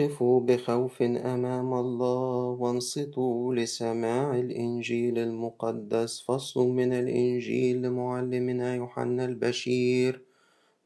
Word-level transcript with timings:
قفوا 0.00 0.40
بخوف 0.40 1.02
أمام 1.02 1.74
الله 1.74 2.56
وانصتوا 2.60 3.54
لسماع 3.54 4.36
الإنجيل 4.36 5.18
المقدس. 5.18 6.24
فصل 6.28 6.68
من 6.68 6.92
الإنجيل 6.92 7.82
لمعلمنا 7.82 8.74
يوحنا 8.74 9.24
البشير. 9.24 10.22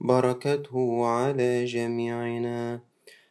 بركته 0.01 1.07
على 1.07 1.65
جميعنا. 1.65 2.81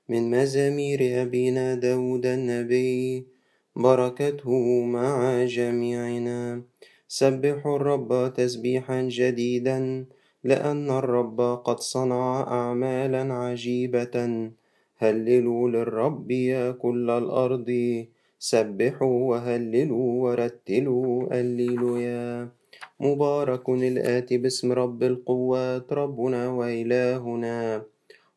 من 0.10 0.32
مزامير 0.32 1.22
أبينا 1.22 1.76
داود 1.76 2.26
النبي. 2.26 3.28
بركته 3.76 4.84
مع 4.84 5.44
جميعنا. 5.46 6.62
سبحوا 7.08 7.76
الرب 7.76 8.34
تسبيحا 8.34 9.02
جديدا. 9.02 10.06
لأن 10.44 10.90
الرب 10.90 11.42
قد 11.42 11.80
صنع 11.80 12.42
أعمالا 12.42 13.34
عجيبة. 13.34 14.50
هللوا 14.98 15.70
للرب 15.70 16.32
يا 16.32 16.72
كل 16.72 17.10
الأرض. 17.10 17.70
سبحوا 18.40 19.30
وهللوا 19.30 20.24
ورتلوا. 20.24 21.40
الليلويا 21.40 22.50
مبارك 23.00 23.70
الآتي 23.70 24.38
باسم 24.38 24.72
رب 24.72 25.04
القوات. 25.04 25.94
ربنا 25.94 26.50
وإلهنا 26.52 27.84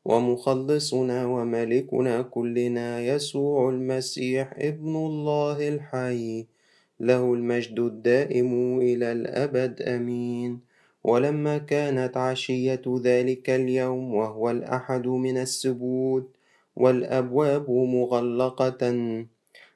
ومخلصنا 0.05 1.27
وملكنا 1.27 2.23
كلنا. 2.23 3.01
يسوع 3.01 3.69
المسيح 3.71 4.55
ابن 4.59 4.97
الله 4.97 5.69
الحي. 5.69 6.47
له 7.01 7.35
المجد 7.35 7.79
الدائم 7.79 8.81
إلى 8.81 9.13
الأبد. 9.13 9.83
أمين. 9.83 10.61
ولما 11.05 11.59
كانت 11.59 12.17
عشية 12.17 12.83
ذلك 13.03 13.51
اليوم 13.51 14.15
وهو 14.15 14.51
الأحد 14.51 15.07
من 15.07 15.37
السبوت 15.39 16.36
والأبواب 16.77 17.71
مغلقة 17.71 18.83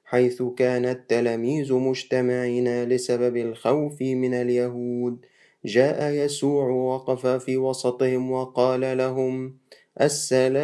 حيث 0.04 0.42
كان 0.42 0.84
التلاميذ 0.84 1.74
مجتمعين 1.74 2.84
لسبب 2.84 3.36
الخوف 3.36 4.02
من 4.02 4.34
اليهود. 4.34 5.26
جاء 5.64 6.10
يسوع 6.10 6.70
وقف 6.70 7.26
في 7.26 7.56
وسطهم 7.56 8.30
وقال 8.30 8.98
لهم 8.98 9.56
السلام 10.00 10.58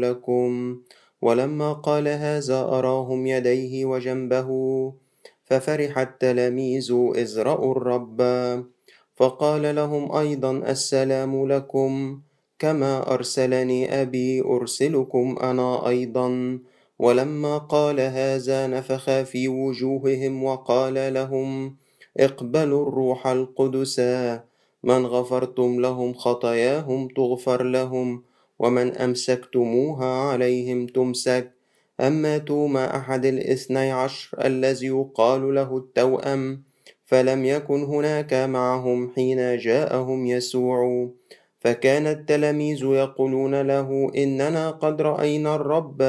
لكم. 0.00 0.78
ولما 1.22 1.72
قال 1.72 2.08
هذا 2.08 2.60
أراهم 2.60 3.26
يديه 3.26 3.84
وجنبه. 3.84 4.48
ففرح 5.44 5.98
التلاميذ 5.98 6.92
إذ 7.16 7.38
رأوا 7.40 7.72
الرب 7.72 8.22
فقال 9.16 9.74
لهم 9.74 10.12
أيضا 10.12 10.50
السلام 10.50 11.48
لكم. 11.48 12.20
كما 12.62 13.14
أرسلني 13.14 14.02
أبي 14.02 14.42
أرسلكم 14.42 15.36
أنا 15.42 15.88
أيضا. 15.88 16.58
ولما 16.98 17.58
قال 17.58 18.00
هذا 18.00 18.66
نفخ 18.66 19.22
في 19.22 19.48
وجوههم 19.48 20.44
وقال 20.44 21.14
لهم 21.14 21.76
اقبلوا 22.16 22.88
الروح 22.88 23.26
القدس. 23.26 24.00
من 24.84 25.06
غفرتم 25.06 25.80
لهم 25.80 26.14
خطاياهم 26.14 27.08
تغفر 27.08 27.62
لهم 27.62 28.22
ومن 28.58 28.96
أمسكتموها 28.96 30.06
عليهم 30.06 30.86
تمسك. 30.86 31.50
أما 32.00 32.38
توما 32.38 32.96
أحد 32.96 33.26
الاثني 33.26 33.92
عشر 33.92 34.46
الذي 34.46 34.86
يقال 34.86 35.54
له 35.54 35.76
التوأم 35.76 36.62
فلم 37.04 37.44
يكن 37.44 37.82
هناك 37.82 38.34
معهم 38.34 39.10
حين 39.14 39.56
جاءهم 39.56 40.26
يسوع. 40.26 41.08
فكان 41.62 42.06
التلاميذ 42.06 42.84
يقولون 42.84 43.60
له 43.62 44.12
إننا 44.16 44.70
قد 44.70 45.02
رأينا 45.02 45.54
الرب. 45.54 46.02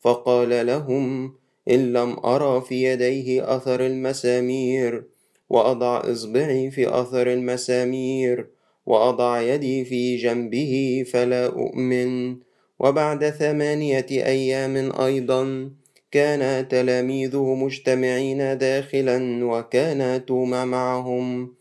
فقال 0.00 0.66
لهم 0.66 1.34
إن 1.70 1.92
لم 1.92 2.16
أرى 2.24 2.60
في 2.60 2.84
يديه 2.84 3.56
أثر 3.56 3.86
المسامير 3.86 5.04
وأضع 5.48 6.12
إصبعي 6.12 6.70
في 6.70 7.00
أثر 7.00 7.32
المسامير 7.32 8.46
وأضع 8.86 9.40
يدي 9.40 9.84
في 9.84 10.16
جنبه 10.16 11.04
فلا 11.12 11.46
أؤمن. 11.46 12.36
وبعد 12.78 13.30
ثمانية 13.30 14.06
أيام 14.10 14.92
أيضا 15.00 15.70
كان 16.10 16.68
تلاميذه 16.68 17.54
مجتمعين 17.54 18.58
داخلا 18.58 19.44
وكان 19.44 20.24
توما 20.26 20.64
معهم. 20.64 21.54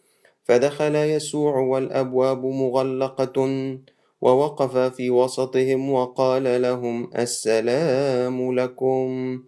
فدخل 0.44 0.96
يسوع 0.96 1.58
والأبواب 1.58 2.46
مغلقة 2.46 3.48
ووقف 4.22 4.78
في 4.78 5.10
وسطهم 5.10 5.92
وقال 5.92 6.62
لهم 6.62 7.10
السلام 7.18 8.56
لكم. 8.56 9.40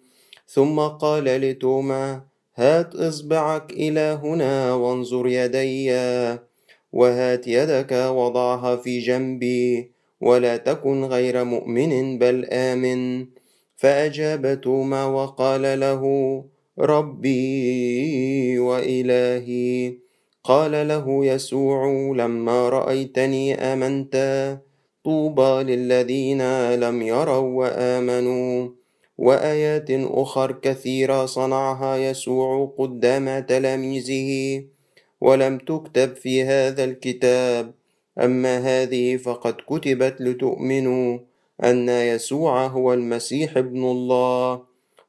ثم 0.48 0.80
قال 0.80 1.24
لتوما 1.24 2.22
هات 2.56 2.96
إصبعك 2.96 3.72
إلى 3.72 4.20
هنا 4.24 4.74
وانظر 4.74 5.28
يدي 5.28 5.92
وهات 6.92 7.48
يدك 7.48 7.92
وضعها 7.92 8.76
في 8.76 9.00
جنبي 9.00 9.92
ولا 10.22 10.58
تكن 10.58 11.04
غير 11.04 11.44
مؤمن 11.44 12.20
بل 12.20 12.46
آمن. 12.46 13.26
فأجاب 13.76 14.62
توما 14.62 15.06
وقال 15.06 15.80
له 15.80 16.04
ربي 16.80 18.60
وإلهي. 18.60 20.05
قال 20.46 20.88
له 20.88 21.26
يسوع 21.26 21.88
لما 22.16 22.70
رأيتني 22.70 23.56
آمنت. 23.56 24.16
طوبى 25.04 25.64
للذين 25.64 26.42
لم 26.74 27.02
يروا 27.02 27.38
وآمنوا. 27.38 28.70
وآيات 29.18 29.90
أخر 29.92 30.52
كثيرة 30.52 31.26
صنعها 31.26 31.98
يسوع 31.98 32.74
قدام 32.78 33.40
تلاميذه. 33.40 34.64
ولم 35.22 35.58
تكتب 35.58 36.16
في 36.16 36.44
هذا 36.44 36.84
الكتاب. 36.84 37.74
أما 38.22 38.58
هذه 38.58 39.18
فقد 39.18 39.54
كتبت 39.54 40.22
لتؤمنوا 40.22 41.20
أن 41.64 41.90
يسوع 41.90 42.66
هو 42.68 42.94
المسيح 42.94 43.58
ابن 43.58 43.84
الله. 43.84 44.62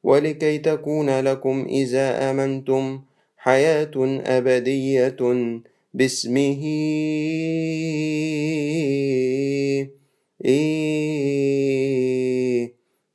ولكي 0.03 0.59
تكون 0.59 1.21
لكم 1.21 1.67
إذا 1.69 2.31
آمنتم 2.31 3.01
حياة 3.47 3.95
أبدية 4.27 5.23
باسمه. 5.95 6.63
إيه 10.45 11.13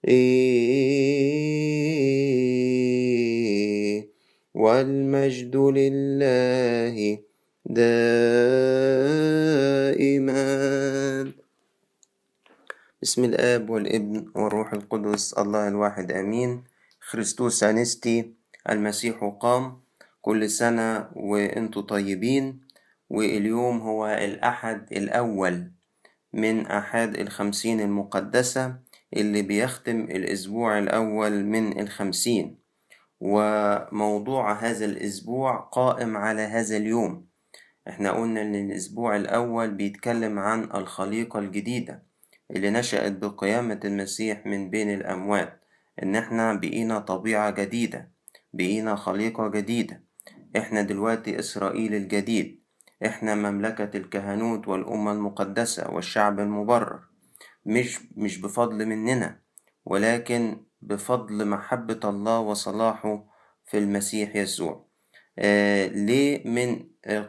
إيه 0.08 0.88
والمجد 4.54 5.56
لله 5.56 7.20
دائما. 7.66 8.02
بسم 13.02 13.24
الآب 13.24 13.70
والابن 13.70 14.32
والروح 14.36 14.74
القدس 14.74 15.34
الله 15.34 15.68
الواحد 15.68 16.12
آمين. 16.12 16.64
خريستوس 17.00 17.64
أنستي 17.64 18.34
المسيح 18.70 19.24
قام. 19.40 19.91
كل 20.22 20.50
سنة 20.50 21.10
وأنتم 21.16 21.82
طيبين 21.82 22.62
واليوم 23.10 23.80
هو 23.80 24.08
الأحد 24.08 24.94
الأول 24.94 25.72
من 26.34 26.68
أحد 26.68 27.16
الخمسين 27.16 27.80
المقدسة 27.82 28.76
اللي 29.14 29.42
بيختم 29.42 30.02
الأسبوع 30.02 30.80
الأول 30.80 31.46
من 31.46 31.80
الخمسين. 31.80 32.58
وموضوع 33.20 34.54
هذا 34.54 34.86
الأسبوع 34.86 35.58
قائم 35.58 36.18
على 36.18 36.42
هذا 36.42 36.78
اليوم. 36.78 37.26
إحنا 37.88 38.12
قلنا 38.12 38.42
إن 38.42 38.56
الأسبوع 38.56 39.16
الأول 39.16 39.72
بيتكلم 39.72 40.40
عن 40.40 40.64
الخليقة 40.64 41.40
الجديدة 41.40 42.04
اللي 42.52 42.70
نشأت 42.70 43.12
بقيامة 43.12 43.80
المسيح 43.86 44.46
من 44.46 44.70
بين 44.70 44.94
الأموات 44.94 45.62
إن 46.04 46.16
إحنا 46.16 46.54
بقينا 46.54 47.00
طبيعة 47.00 47.50
جديدة 47.52 48.12
بقينا 48.54 48.96
خليقة 48.96 49.48
جديدة. 49.48 50.11
إحنا 50.58 50.82
دلوقتي 50.82 51.40
إسرائيل 51.40 51.96
الجديد 51.96 52.62
إحنا 53.06 53.36
مملكة 53.36 53.98
الكهنوت 53.98 54.68
والأمة 54.68 55.12
المقدسة 55.12 55.92
والشعب 55.92 56.40
المبرر. 56.40 57.00
مش 57.66 58.00
مش 58.16 58.38
بفضل 58.42 58.86
مننا 58.86 59.40
ولكن 59.86 60.58
بفضل 60.82 61.48
محبة 61.48 62.00
الله 62.04 62.40
وصلاحه 62.40 63.26
في 63.66 63.78
المسيح 63.78 64.36
يسوع. 64.36 64.86
آه 65.40 65.88
ليه 65.88 66.48
من 66.48 66.84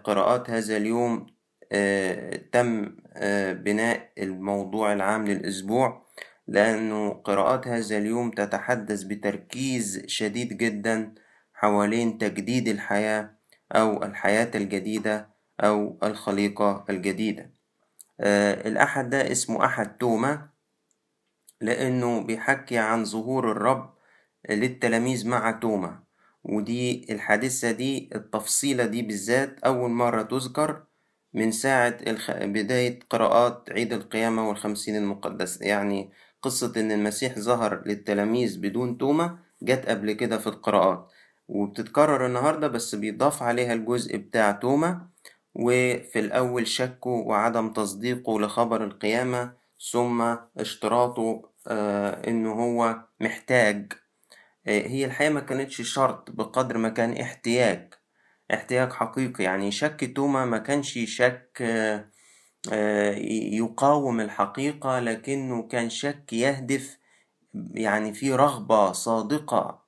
قراءات 0.05 0.51
هذا 0.51 0.77
اليوم 0.77 1.27
آه 1.73 2.37
تم 2.53 2.97
آه 3.15 3.53
بناء 3.53 4.13
الموضوع 4.19 4.93
العام 4.93 5.25
للأسبوع؟ 5.27 6.07
لأنه 6.49 7.09
قراءات 7.11 7.69
هذا 7.69 7.99
اليوم 7.99 8.31
تتحدث 8.31 9.03
بتركيز 9.03 10.03
شديد 10.07 10.57
جدا 10.57 11.15
حوالين 11.63 12.19
تجديد 12.19 12.69
الحياة 12.69 13.31
أو 13.73 14.03
الحياة 14.03 14.51
الجديدة 14.55 15.29
أو 15.61 15.99
الخليقة 16.03 16.85
الجديدة. 16.91 17.51
آه 18.21 18.69
الأحد 18.69 19.11
ده 19.11 19.33
اسمه 19.33 19.65
أحد 19.65 19.97
توما 19.99 20.49
لأنه 21.61 22.21
بيحكي 22.23 22.79
عن 22.79 23.05
ظهور 23.05 23.53
الرب 23.53 23.95
للتلاميذ 24.51 25.29
مع 25.29 25.51
توما 25.51 26.03
ودي 26.45 27.07
الحادثة 27.15 27.71
دي 27.71 28.11
التفصيلة 28.15 28.87
دي 28.87 29.03
بالذات 29.03 29.59
أول 29.61 29.91
مرة 29.91 30.23
تذكر 30.23 30.83
من 31.35 31.53
ساعة 31.53 31.97
الخ... 32.07 32.31
بداية 32.31 33.01
قراءات 33.11 33.71
عيد 33.71 33.93
القيامة 33.93 34.49
والخمسين 34.49 34.97
المقدسة 34.97 35.67
يعني 35.67 36.11
قصة 36.43 36.73
إن 36.77 36.93
المسيح 36.93 37.39
ظهر 37.39 37.83
للتلاميذ 37.87 38.61
بدون 38.61 38.99
توما 38.99 39.39
جت 39.63 39.87
قبل 39.87 40.13
كده 40.13 40.39
في 40.39 40.47
القراءات. 40.47 41.12
وبتتكرر 41.49 42.27
النهاردة 42.27 42.69
بس 42.69 42.95
بيضاف 42.95 43.43
عليها 43.43 43.73
الجزء 43.73 44.17
بتاع 44.17 44.53
توما 44.53 45.09
وفي 45.55 46.19
الأول 46.19 46.67
شكه 46.69 47.11
وعدم 47.11 47.73
تصديقه 47.73 48.41
لخبر 48.41 48.85
القيامة 48.85 49.53
ثم 49.93 50.37
اشتراطه 50.59 51.43
آه 51.69 52.29
إنه 52.29 52.53
هو 52.53 53.05
محتاج. 53.21 53.93
آه 54.67 54.87
هي 54.89 55.05
الحقيقة 55.05 55.33
ما 55.33 55.41
كانتش 55.41 55.83
شرط 55.83 56.31
بقدر 56.31 56.79
ما 56.79 56.89
كان 56.89 57.17
احتياج. 57.21 57.95
احتياج 58.55 58.93
حقيقي 58.93 59.45
يعني 59.45 59.71
شك 59.71 60.13
توما 60.17 60.45
ما 60.45 60.59
كانش 60.59 60.99
شك 61.05 61.59
آه 62.73 63.15
يقاوم 63.53 64.21
الحقيقة 64.21 65.01
لكنه 65.01 65.69
كان 65.69 65.91
شك 65.91 66.33
يهدف 66.33 66.99
يعني 67.75 68.15
في 68.15 68.33
رغبة 68.35 68.93
صادقة 68.93 69.83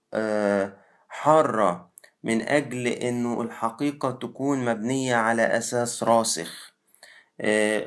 حارة 1.15 1.91
من 2.23 2.43
أجل 2.43 2.87
إنه 2.87 3.43
الحقيقة 3.43 4.11
تكون 4.11 4.65
مبنية 4.65 5.17
على 5.17 5.43
أساس 5.43 6.03
راسخ 6.03 6.75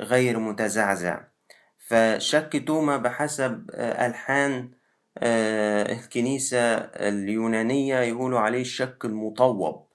غير 0.00 0.38
متزعزع. 0.38 1.20
فشك 1.78 2.64
توما 2.66 2.96
بحسب 2.96 3.70
ألحان 3.74 4.70
الكنيسة 5.22 6.74
اليونانية 6.76 8.00
يقولوا 8.00 8.40
عليه 8.40 8.60
الشك 8.60 9.04
المطوب 9.04 9.86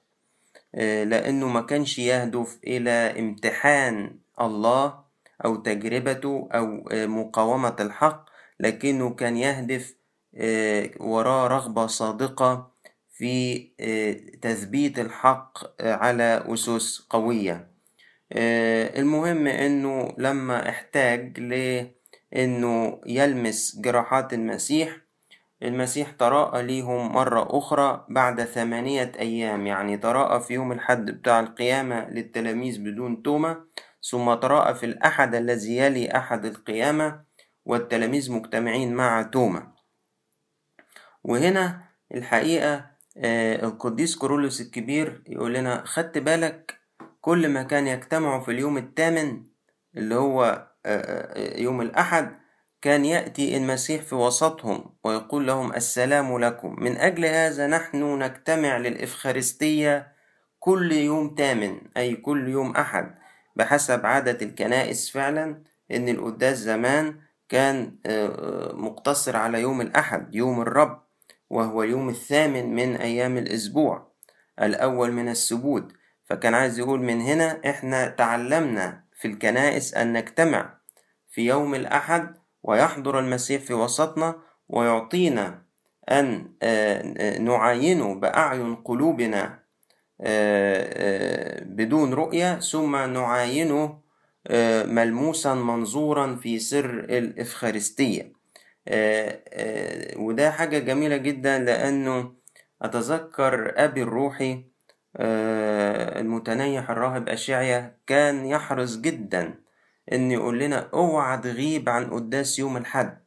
لأنه 1.03 1.47
ما 1.47 1.61
كانش 1.61 1.99
يهدف 1.99 2.59
إلى 2.67 3.19
امتحان 3.19 4.19
الله 4.41 5.03
أو 5.45 5.55
تجربته 5.55 6.49
أو 6.51 6.83
مقاومة 6.91 7.75
الحق 7.79 8.25
لكنه 8.59 9.09
كان 9.15 9.37
يهدف 9.37 9.95
وراه 10.99 11.47
رغبة 11.47 11.87
صادقة 11.87 12.72
في 13.23 13.59
تثبيت 14.41 14.99
الحق 14.99 15.81
على 15.81 16.43
أسس 16.47 17.07
قوية. 17.09 17.67
المهم 18.97 19.47
إنه 19.47 20.15
لما 20.17 20.69
احتاج 20.69 21.39
لإنه 21.39 23.01
يلمس 23.05 23.79
جراحات 23.79 24.33
المسيح 24.33 24.97
المسيح 25.63 26.11
تراءى 26.11 26.63
ليهم 26.63 27.11
مرة 27.13 27.47
أخرى 27.57 28.05
بعد 28.09 28.43
ثمانية 28.43 29.11
أيام. 29.19 29.67
يعني 29.67 29.97
تراءى 29.97 30.39
في 30.39 30.53
يوم 30.53 30.71
الحد 30.71 31.11
بتاع 31.11 31.39
القيامة 31.39 32.09
للتلاميذ 32.09 32.79
بدون 32.79 33.23
توما 33.23 33.65
ثم 34.01 34.33
تراءى 34.33 34.73
في 34.75 34.85
الأحد 34.85 35.35
الذي 35.35 35.77
يلي 35.77 36.17
أحد 36.17 36.45
القيامة 36.45 37.23
والتلاميذ 37.65 38.31
مجتمعين 38.31 38.93
مع 38.93 39.21
توما 39.21 39.71
وهنا 41.23 41.83
الحقيقة 42.13 42.92
القديس 43.17 44.15
كورولوس 44.15 44.61
الكبير 44.61 45.23
يقول 45.27 45.53
لنا 45.53 45.83
خدت 45.85 46.17
بالك 46.17 46.79
كل 47.21 47.49
ما 47.49 47.63
كان 47.63 47.87
يجتمعوا 47.87 48.39
في 48.41 48.51
اليوم 48.51 48.77
الثامن 48.77 49.43
اللي 49.97 50.15
هو 50.15 50.67
يوم 51.55 51.81
الأحد 51.81 52.31
كان 52.81 53.05
يأتي 53.05 53.57
المسيح 53.57 54.01
في 54.01 54.15
وسطهم 54.15 54.95
ويقول 55.03 55.47
لهم 55.47 55.73
السلام 55.73 56.39
لكم. 56.39 56.75
من 56.79 56.97
أجل 56.97 57.25
هذا 57.25 57.67
نحن 57.67 58.19
نجتمع 58.23 58.77
للإفخارستية 58.77 60.13
كل 60.59 60.91
يوم 60.91 61.35
تامن 61.35 61.81
أي 61.97 62.15
كل 62.15 62.47
يوم 62.47 62.71
أحد 62.75 63.15
بحسب 63.55 64.05
عادة 64.05 64.45
الكنائس 64.45 65.11
فعلا 65.11 65.63
إن 65.91 66.09
القداس 66.09 66.57
زمان 66.57 67.19
كان 67.49 67.95
مقتصر 68.73 69.37
على 69.37 69.61
يوم 69.61 69.81
الأحد 69.81 70.35
يوم 70.35 70.61
الرب. 70.61 71.03
وهو 71.53 71.83
اليوم 71.83 72.09
الثامن 72.09 72.75
من 72.75 72.95
أيام 72.95 73.37
الأسبوع 73.37 74.07
الأول 74.61 75.11
من 75.11 75.29
السبوت 75.29 75.91
فكان 76.25 76.53
عايز 76.53 76.79
يقول 76.79 76.99
من 76.99 77.21
هنا 77.21 77.61
إحنا 77.69 78.07
تعلمنا 78.07 79.03
في 79.19 79.27
الكنائس 79.27 79.93
أن 79.93 80.13
نجتمع 80.13 80.77
في 81.29 81.45
يوم 81.45 81.75
الأحد 81.75 82.35
ويحضر 82.63 83.19
المسيح 83.19 83.61
في 83.61 83.73
وسطنا 83.73 84.35
ويعطينا 84.69 85.61
أن 86.11 86.51
نعاينه 87.45 88.15
بأعين 88.15 88.75
قلوبنا 88.75 89.59
بدون 91.65 92.13
رؤية 92.13 92.59
ثم 92.59 92.95
نعاينه 92.95 93.99
ملموسا 94.85 95.53
منظورا 95.53 96.35
في 96.35 96.59
سر 96.59 96.99
الإفخارستية. 96.99 98.32
وده 100.17 100.51
حاجة 100.51 100.79
جميلة 100.79 101.17
جدا 101.17 101.59
لأنه 101.59 102.33
أتذكر 102.81 103.73
أبي 103.83 104.03
الروحي 104.03 104.65
المتنيح 106.19 106.89
الراهب 106.89 107.29
أشعيا 107.29 107.97
كان 108.07 108.45
يحرص 108.45 108.97
جدا 108.97 109.53
إن 110.13 110.31
يقول 110.31 110.59
لنا 110.59 110.89
اوعى 110.93 111.37
تغيب 111.37 111.89
عن 111.89 112.09
قداس 112.09 112.59
يوم 112.59 112.77
الحد. 112.77 113.23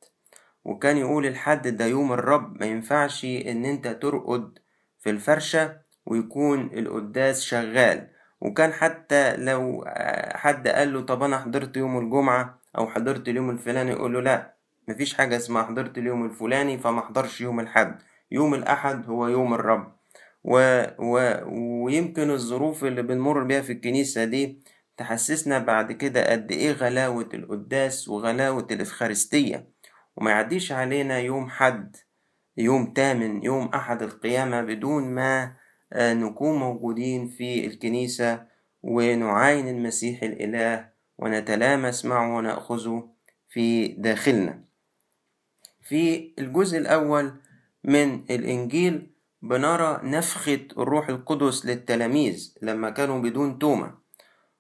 وكان 0.65 0.97
يقول 0.97 1.27
الحد 1.27 1.69
ده 1.69 1.85
يوم 1.87 2.13
الرب 2.13 2.61
ما 2.61 2.67
ينفعش 2.67 3.25
إن 3.25 3.65
أنت 3.65 3.89
ترقد 3.89 4.59
في 4.99 5.11
الفرشة 5.11 5.77
ويكون 6.07 6.71
القداس 6.79 7.43
شغال. 7.43 8.09
وكان 8.41 8.73
حتى 8.73 9.37
لو 9.37 9.85
حد 10.35 10.69
قال 10.69 10.93
له 10.93 11.01
طب 11.01 11.23
أنا 11.23 11.39
حضرت 11.39 11.77
يوم 11.77 11.99
الجمعة 11.99 12.59
أو 12.79 12.87
حضرت 12.89 13.29
اليوم 13.29 13.51
الفلاني 13.51 13.91
يقول 13.91 14.13
له 14.15 14.21
لأ 14.21 14.56
مفيش 14.89 15.15
حاجة 15.15 15.37
اسمها 15.37 15.63
حضرت 15.63 15.99
اليوم 15.99 16.25
الفلاني 16.25 16.79
فما 16.79 17.01
حضرش 17.01 17.41
يوم 17.41 17.61
الحد 17.61 17.99
يوم 18.31 18.55
الأحد 18.55 19.07
هو 19.07 19.29
يوم 19.29 19.55
الرب. 19.55 19.97
و... 20.45 20.83
و... 20.99 21.41
ويمكن 21.85 22.31
الظروف 22.31 22.85
اللي 22.85 23.03
بنمر 23.03 23.43
بيها 23.45 23.61
في 23.63 23.73
الكنيسة 23.73 24.25
دي 24.25 24.61
تحسسنا 24.97 25.59
بعد 25.59 25.93
كده 25.93 26.31
قد 26.33 26.53
إيه 26.53 26.73
غلاوة 26.73 27.29
القداس 27.35 28.09
وغلاوة 28.09 28.67
الإفخارستية. 28.71 29.69
وما 30.17 30.31
يعديش 30.31 30.73
علينا 30.73 31.19
يوم 31.19 31.49
حد 31.51 31.97
يوم 32.57 32.93
تامن 32.93 33.45
يوم 33.45 33.67
أحد 33.75 34.03
القيامة 34.03 34.63
بدون 34.63 35.05
ما 35.15 35.57
نكون 35.97 36.59
موجودين 36.59 37.29
في 37.29 37.67
الكنيسة 37.67 38.47
ونعاين 38.83 39.69
المسيح 39.69 40.23
الإله 40.23 40.89
ونتلامس 41.19 42.05
معه 42.05 42.37
ونأخذه 42.37 43.09
في 43.49 43.89
داخلنا. 43.89 44.66
في 45.89 46.35
الجزء 46.39 46.79
الأول 46.79 47.33
من 47.85 48.25
الإنجيل 48.31 49.11
بنرى 49.43 50.01
نفخة 50.03 50.61
الروح 50.79 51.09
القدس 51.09 51.67
للتلاميذ 51.67 52.55
لما 52.63 52.91
كانوا 52.91 53.19
بدون 53.21 53.59
توما 53.59 53.95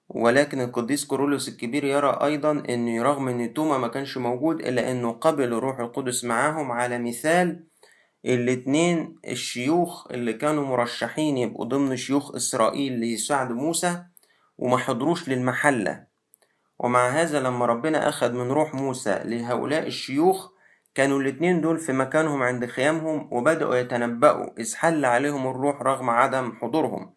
ولكن 0.08 0.60
القديس 0.60 1.04
كورولوس 1.04 1.48
الكبير 1.48 1.84
يرى 1.84 2.18
أيضا 2.22 2.62
أن 2.68 3.00
رغم 3.00 3.28
أن 3.28 3.54
توما 3.54 3.78
ما 3.78 3.88
كانش 3.88 4.16
موجود 4.16 4.60
إلا 4.60 4.90
أنه 4.90 5.12
قبل 5.12 5.52
الروح 5.52 5.78
القدس 5.80 6.24
معاهم 6.24 6.72
على 6.72 6.98
مثال 6.98 7.64
الاتنين 8.24 9.16
الشيوخ 9.28 10.10
اللي 10.10 10.32
كانوا 10.32 10.64
مرشحين 10.64 11.38
يبقوا 11.38 11.64
ضمن 11.64 11.96
شيوخ 11.96 12.34
إسرائيل 12.34 12.92
ليساعد 12.92 13.52
موسى 13.52 14.02
وما 14.58 14.76
حضروش 14.78 15.28
للمحلة. 15.28 16.06
ومع 16.78 17.08
هذا 17.08 17.40
لما 17.40 17.66
ربنا 17.66 18.08
أخذ 18.08 18.32
من 18.32 18.50
روح 18.50 18.74
موسى 18.74 19.20
لهؤلاء 19.24 19.86
الشيوخ 19.86 20.55
كانوا 20.96 21.20
الاتنين 21.20 21.60
دول 21.60 21.78
في 21.78 21.92
مكانهم 21.92 22.42
عند 22.42 22.66
خيامهم 22.66 23.28
وبدأوا 23.32 23.76
يتنبأوا 23.76 24.46
إذ 24.58 24.74
حل 24.74 25.04
عليهم 25.04 25.46
الروح 25.46 25.82
رغم 25.82 26.10
عدم 26.10 26.52
حضورهم. 26.52 27.14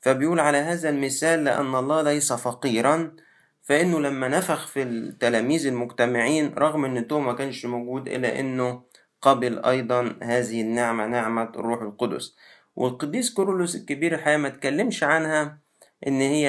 فبيقول 0.00 0.40
على 0.40 0.58
هذا 0.58 0.88
المثال 0.88 1.44
لأن 1.44 1.74
الله 1.74 2.02
ليس 2.02 2.32
فقيرا 2.32 3.16
فإنه 3.62 4.00
لما 4.00 4.28
نفخ 4.28 4.66
في 4.66 4.82
التلاميذ 4.82 5.66
المجتمعين 5.66 6.54
رغم 6.58 6.84
إن 6.84 7.06
توما 7.06 7.26
ما 7.26 7.32
كانش 7.32 7.66
موجود 7.66 8.08
إلا 8.08 8.40
إنه 8.40 8.82
قبل 9.22 9.64
أيضا 9.64 10.18
هذه 10.22 10.60
النعمة 10.60 11.06
نعمة 11.06 11.52
الروح 11.56 11.82
القدس. 11.82 12.36
والقديس 12.76 13.34
كورولوس 13.34 13.76
الكبير 13.76 14.14
الحقيقة 14.14 14.36
ما 14.36 14.48
تكلمش 14.48 15.04
عنها 15.04 15.58
إن 16.06 16.20
هي 16.20 16.42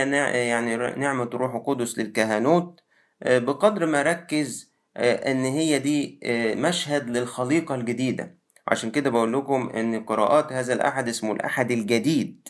يعني 0.47 0.77
نعمة 0.77 1.23
الروح 1.23 1.55
القدس 1.55 1.99
للكهنوت. 1.99 2.79
بقدر 3.25 3.85
ما 3.85 4.01
ركز 4.01 4.70
إن 4.97 5.45
هي 5.45 5.79
دي 5.79 6.19
مشهد 6.55 7.09
للخليقة 7.09 7.75
الجديدة. 7.75 8.37
عشان 8.67 8.91
كده 8.91 9.09
بقول 9.09 9.33
لكم 9.33 9.69
إن 9.69 10.03
قراءات 10.05 10.53
هذا 10.53 10.73
الأحد 10.73 11.09
اسمه 11.09 11.31
الأحد 11.31 11.71
الجديد 11.71 12.47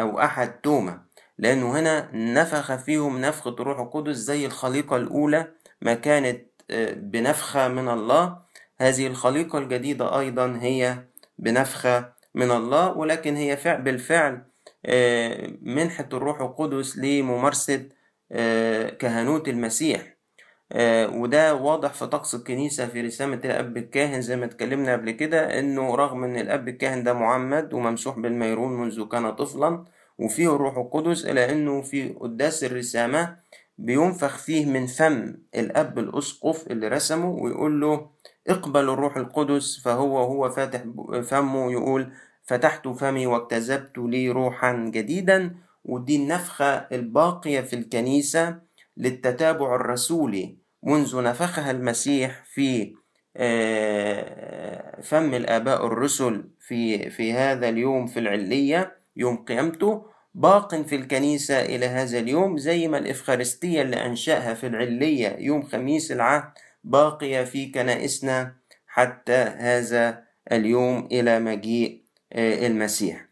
أو 0.00 0.20
أحد 0.20 0.60
توما 0.60 1.02
لأنه 1.38 1.80
هنا 1.80 2.10
نفخ 2.14 2.74
فيهم 2.76 3.20
نفخة 3.20 3.50
الروح 3.50 3.80
القدس 3.80 4.16
زي 4.16 4.46
الخليقة 4.46 4.96
الأولى 4.96 5.46
ما 5.82 5.94
كانت 5.94 6.46
بنفخة 6.96 7.68
من 7.68 7.88
الله. 7.88 8.38
هذه 8.78 9.06
الخليقة 9.06 9.58
الجديدة 9.58 10.18
أيضا 10.20 10.58
هي 10.62 11.04
بنفخة 11.38 12.12
من 12.34 12.50
الله 12.50 12.92
ولكن 12.92 13.36
هي 13.36 13.56
فعل 13.56 13.82
بالفعل 13.82 14.42
منحة 15.62 16.08
الروح 16.12 16.40
القدس 16.40 16.98
لممارسة 16.98 17.88
كهنوت 18.98 19.48
المسيح. 19.48 20.16
وده 21.14 21.54
واضح 21.54 21.92
في 21.92 22.06
طقس 22.06 22.34
الكنيسة 22.34 22.86
في 22.86 23.00
رسالة 23.00 23.34
الأب 23.44 23.76
الكاهن 23.76 24.20
زي 24.20 24.36
ما 24.36 24.44
اتكلمنا 24.44 24.92
قبل 24.92 25.10
كده 25.10 25.58
إنه 25.58 25.94
رغم 25.94 26.24
إن 26.24 26.36
الأب 26.36 26.68
الكاهن 26.68 27.02
ده 27.04 27.12
معمد 27.12 27.72
وممسوح 27.74 28.18
بالميرون 28.18 28.72
منذ 28.80 29.04
كان 29.08 29.30
طفلا 29.34 29.84
وفيه 30.18 30.54
الروح 30.56 30.76
القدس 30.76 31.24
إلى 31.26 31.52
إنه 31.52 31.82
في 31.82 32.08
قداس 32.08 32.64
الرسامة 32.64 33.36
بينفخ 33.78 34.38
فيه 34.38 34.66
من 34.66 34.86
فم 34.86 35.36
الأب 35.54 35.98
الأسقف 35.98 36.66
اللي 36.66 36.88
رسمه 36.88 37.30
ويقول 37.30 37.80
له 37.80 38.10
اقبل 38.48 38.80
الروح 38.88 39.16
القدس 39.16 39.80
فهو 39.84 40.18
هو 40.18 40.50
فاتح 40.50 40.82
فمه 41.22 41.72
يقول 41.72 42.12
فتحت 42.44 42.88
فمي 42.88 43.26
واكتسبت 43.26 43.98
لي 43.98 44.28
روحا 44.30 44.72
جديدا 44.72 45.54
ودي 45.84 46.16
النفخة 46.16 46.64
الباقية 46.74 47.60
في 47.60 47.76
الكنيسة 47.76 48.69
للتتابع 49.00 49.74
الرسولي 49.74 50.56
منذ 50.82 51.22
نفخها 51.22 51.70
المسيح 51.70 52.44
في 52.44 52.94
فم 55.02 55.34
الآباء 55.34 55.86
الرسل 55.86 56.44
في 56.60 57.10
في 57.10 57.32
هذا 57.32 57.68
اليوم 57.68 58.06
في 58.06 58.18
العلية 58.18 58.96
يوم 59.16 59.36
قيامته 59.36 60.06
باق 60.34 60.74
في 60.74 60.96
الكنيسة 60.96 61.60
إلى 61.62 61.86
هذا 61.86 62.18
اليوم 62.18 62.58
زي 62.58 62.88
ما 62.88 62.98
الإفخارستية 62.98 63.82
اللي 63.82 64.06
أنشأها 64.06 64.54
في 64.54 64.66
العلية 64.66 65.36
يوم 65.38 65.62
خميس 65.62 66.12
العهد 66.12 66.50
باقية 66.84 67.44
في 67.44 67.66
كنائسنا 67.66 68.56
حتى 68.86 69.36
هذا 69.58 70.24
اليوم 70.52 71.08
إلى 71.12 71.40
مجيء 71.40 72.02
المسيح. 72.32 73.26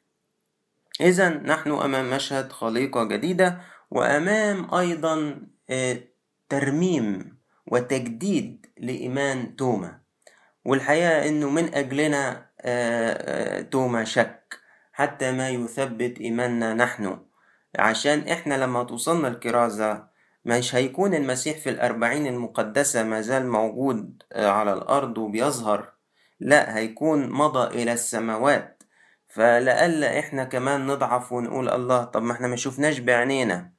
إذا 1.00 1.28
نحن 1.28 1.70
أمام 1.70 2.10
مشهد 2.10 2.52
خليقة 2.52 3.04
جديدة 3.04 3.60
وأمام 3.90 4.74
أيضا 4.74 5.40
ترميم 6.48 7.38
وتجديد 7.66 8.66
لإيمان 8.78 9.56
توما. 9.56 9.98
والحقيقة 10.64 11.28
إنه 11.28 11.50
من 11.50 11.74
أجلنا 11.74 12.46
توما 13.70 14.04
شك 14.04 14.58
حتى 14.92 15.32
ما 15.32 15.50
يثبت 15.50 16.18
إيماننا 16.20 16.74
نحن 16.74 17.18
عشان 17.78 18.28
إحنا 18.28 18.54
لما 18.54 18.84
توصلنا 18.84 19.28
الكرازة 19.28 20.08
مش 20.44 20.74
هيكون 20.74 21.14
المسيح 21.14 21.56
في 21.58 21.70
الأربعين 21.70 22.26
المقدسة 22.26 23.02
ما 23.02 23.20
زال 23.20 23.48
موجود 23.48 24.22
على 24.36 24.72
الأرض 24.72 25.18
وبيظهر 25.18 25.92
لا 26.40 26.76
هيكون 26.76 27.30
مضى 27.30 27.82
إلى 27.82 27.92
السماوات. 27.92 28.82
فلألا 29.28 30.18
إحنا 30.18 30.44
كمان 30.44 30.86
نضعف 30.86 31.32
ونقول 31.32 31.68
الله 31.68 32.04
طب 32.04 32.22
ما 32.22 32.32
إحنا 32.32 32.48
ما 32.48 32.56
شفناش 32.56 32.98
بعينينا. 32.98 33.72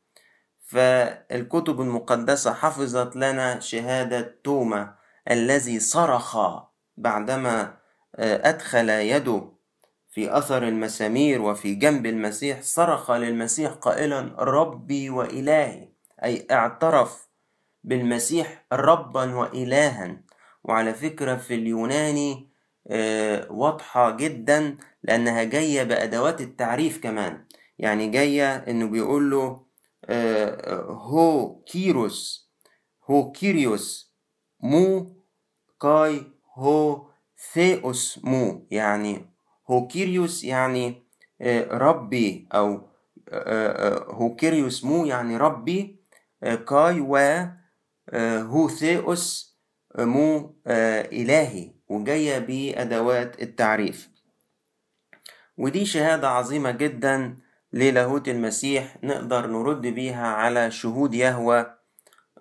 فالكتب 0.69 1.81
المقدسة 1.81 2.53
حفظت 2.53 3.15
لنا 3.15 3.59
شهادة 3.59 4.35
توما 4.43 4.95
الذي 5.31 5.79
صرخ 5.79 6.37
بعدما 6.97 7.73
أدخل 8.19 8.89
يده 8.89 9.51
في 10.09 10.37
أثر 10.37 10.67
المسامير 10.67 11.41
وفي 11.41 11.75
جنب 11.75 12.05
المسيح 12.05 12.61
صرخ 12.61 13.11
للمسيح 13.11 13.71
قائلا 13.71 14.35
ربي 14.39 15.09
وإلهي. 15.09 15.89
أي 16.23 16.47
اعترف 16.51 17.29
بالمسيح 17.83 18.65
ربا 18.73 19.35
وإلها. 19.35 20.21
وعلى 20.63 20.93
فكرة 20.93 21.35
في 21.35 21.55
اليوناني 21.55 22.49
واضحة 23.49 24.11
جدا 24.11 24.77
لأنها 25.03 25.43
جاية 25.43 25.83
بأدوات 25.83 26.41
التعريف 26.41 27.03
كمان. 27.03 27.45
يعني 27.79 28.07
جاية 28.07 28.55
إنه 28.55 28.87
بيقول 28.87 29.31
له 29.31 29.68
هو 30.09 31.59
كيروس 31.61 32.49
ο 33.05 33.31
Κύριος 33.31 34.15
μου 34.59 35.15
και 35.81 36.23
ο 36.53 37.09
Θεός 37.53 38.19
μου 38.23 38.67
يعني 38.71 39.25
ο 39.69 39.87
Κύριος 39.87 40.43
يعني 40.43 41.03
ربي 41.71 42.47
أو 42.53 42.89
ο 44.09 44.35
Κύριος 44.35 44.83
μου 44.83 45.05
يعني 45.05 45.37
ربي 45.37 45.99
και 46.41 47.01
و 47.01 47.17
ο 48.51 48.67
Θεός 48.69 49.57
μου 49.97 50.55
إلهي 50.67 51.73
وجاية 51.89 52.39
بأدوات 52.39 53.41
التعريف 53.41 54.09
ودي 55.57 55.85
شهادة 55.85 56.29
عظيمة 56.29 56.71
جدا 56.71 57.37
للاهوت 57.73 58.27
المسيح 58.27 58.97
نقدر 59.03 59.47
نرد 59.47 59.81
بيها 59.81 60.27
على 60.27 60.71
شهود 60.71 61.13
يهوى 61.13 61.65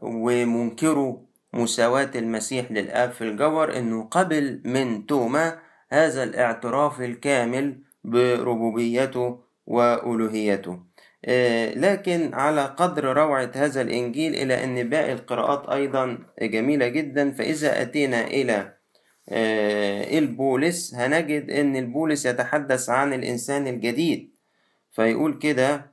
ومنكروا 0.02 1.18
مساواة 1.52 2.10
المسيح 2.14 2.72
للآب 2.72 3.10
في 3.10 3.24
الجوهر 3.24 3.78
إنه 3.78 4.04
قبل 4.04 4.62
من 4.64 5.06
توما 5.06 5.58
هذا 5.90 6.22
الاعتراف 6.22 7.00
الكامل 7.00 7.82
بربوبيته 8.04 9.40
وألوهيته. 9.66 10.88
لكن 11.76 12.34
على 12.34 12.64
قدر 12.64 13.04
روعة 13.16 13.50
هذا 13.54 13.80
الإنجيل 13.80 14.34
إلى 14.34 14.64
أن 14.64 14.88
باقي 14.88 15.12
القراءات 15.12 15.68
أيضا 15.68 16.18
جميلة 16.42 16.88
جدا 16.88 17.30
فإذا 17.32 17.82
أتينا 17.82 18.26
إلى 18.26 18.74
البولس 20.18 20.94
هنجد 20.94 21.50
أن 21.50 21.76
البولس 21.76 22.26
يتحدث 22.26 22.88
عن 22.90 23.12
الإنسان 23.12 23.66
الجديد. 23.66 24.37
فيقول 24.98 25.38
كده 25.38 25.92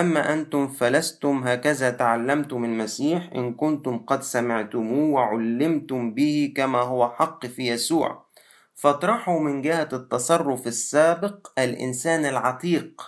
أما 0.00 0.32
أنتم 0.32 0.68
فلستم 0.68 1.36
هكذا 1.48 1.90
تعلمتم 1.90 2.64
المسيح 2.64 3.30
إن 3.34 3.54
كنتم 3.54 3.98
قد 3.98 4.22
سمعتموه 4.22 5.10
وعلمتم 5.14 6.14
به 6.14 6.52
كما 6.56 6.78
هو 6.78 7.08
حق 7.10 7.46
في 7.46 7.68
يسوع. 7.68 8.26
فاطرحوا 8.74 9.40
من 9.40 9.62
جهة 9.62 9.88
التصرف 9.92 10.66
السابق 10.66 11.48
الإنسان 11.58 12.24
العتيق 12.24 13.02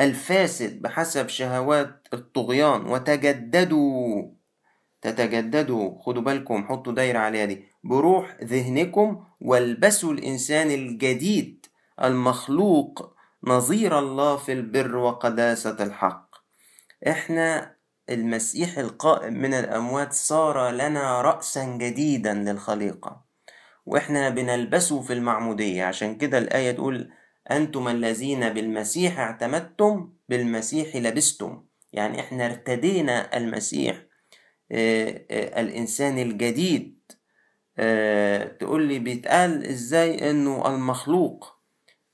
الفاسد 0.00 0.82
بحسب 0.82 1.28
شهوات 1.28 2.08
الطغيان 2.12 2.86
وتجددوا 2.86 4.22
تتجددوا 5.02 5.98
خدوا 6.02 6.22
بالكم 6.22 6.64
حطوا 6.68 6.92
دايرة 6.92 7.18
عليها 7.18 7.44
دي 7.44 7.64
بروح 7.84 8.36
ذهنكم 8.44 9.24
والبسوا 9.40 10.12
الإنسان 10.12 10.70
الجديد 10.70 11.66
المخلوق 12.04 13.17
نظير 13.44 13.98
الله 13.98 14.36
في 14.36 14.52
البر 14.52 14.96
وقداسة 14.96 15.84
الحق. 15.84 16.30
إحنا 17.08 17.76
المسيح 18.10 18.78
القائم 18.78 19.34
من 19.34 19.54
الأموات 19.54 20.12
صار 20.12 20.70
لنا 20.70 21.22
رأسا 21.22 21.64
جديدا 21.64 22.34
للخليقة. 22.34 23.24
وإحنا 23.86 24.28
بنلبسه 24.28 25.02
في 25.02 25.12
المعمودية. 25.12 25.84
عشان 25.84 26.16
كده 26.18 26.38
الآية 26.38 26.72
تقول 26.72 27.10
أنتم 27.50 27.88
الذين 27.88 28.48
بالمسيح 28.48 29.18
اعتمدتم 29.18 30.12
بالمسيح 30.28 30.96
لبستم. 30.96 31.64
يعني 31.92 32.20
إحنا 32.20 32.46
ارتدينا 32.46 33.36
المسيح 33.36 33.96
آه 34.72 35.24
آه 35.30 35.60
الإنسان 35.60 36.18
الجديد. 36.18 36.98
آه 37.78 38.44
تقول 38.44 38.82
لي 38.88 38.98
بيتقال 38.98 39.66
إزاي 39.66 40.30
إنه 40.30 40.68
المخلوق؟ 40.68 41.57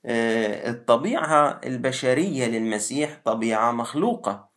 الطبيعة 0.05 1.61
البشرية 1.65 2.45
للمسيح 2.45 3.21
طبيعة 3.25 3.71
مخلوقة 3.71 4.49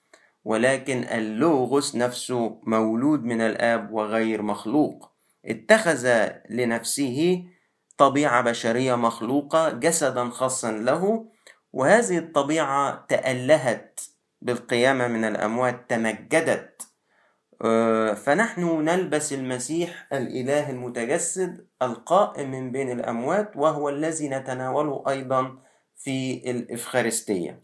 ولكن 0.45 1.05
اللوغوس 1.05 1.97
نفسه 1.97 2.61
مولود 2.67 3.25
من 3.25 3.40
الآب 3.40 3.93
وغير 3.93 4.43
مخلوق. 4.43 5.12
اتخذ 5.47 6.28
لنفسه 6.50 7.45
طبيعة 7.97 8.43
بشرية 8.43 8.95
مخلوقة 8.95 9.71
جسدا 9.71 10.31
خاصا 10.31 10.73
له 10.73 11.26
وهذه 11.73 12.19
الطبيعة 12.19 13.07
تألهت 13.09 14.00
بالقيامة 14.43 15.09
من 15.09 15.25
الأموات 15.25 15.90
تمجدت. 15.90 16.88
فنحن 18.15 18.85
نلبس 18.85 19.33
المسيح 19.33 20.07
الإله 20.12 20.71
المتجسد 20.71 21.67
القائم 21.83 22.50
من 22.50 22.73
بين 22.73 22.91
الأموات 22.91 23.57
وهو 23.57 23.88
الذي 23.88 24.29
نتناوله 24.29 25.05
أيضا 25.09 25.59
في 25.97 26.43
الإفخارستية. 26.50 27.62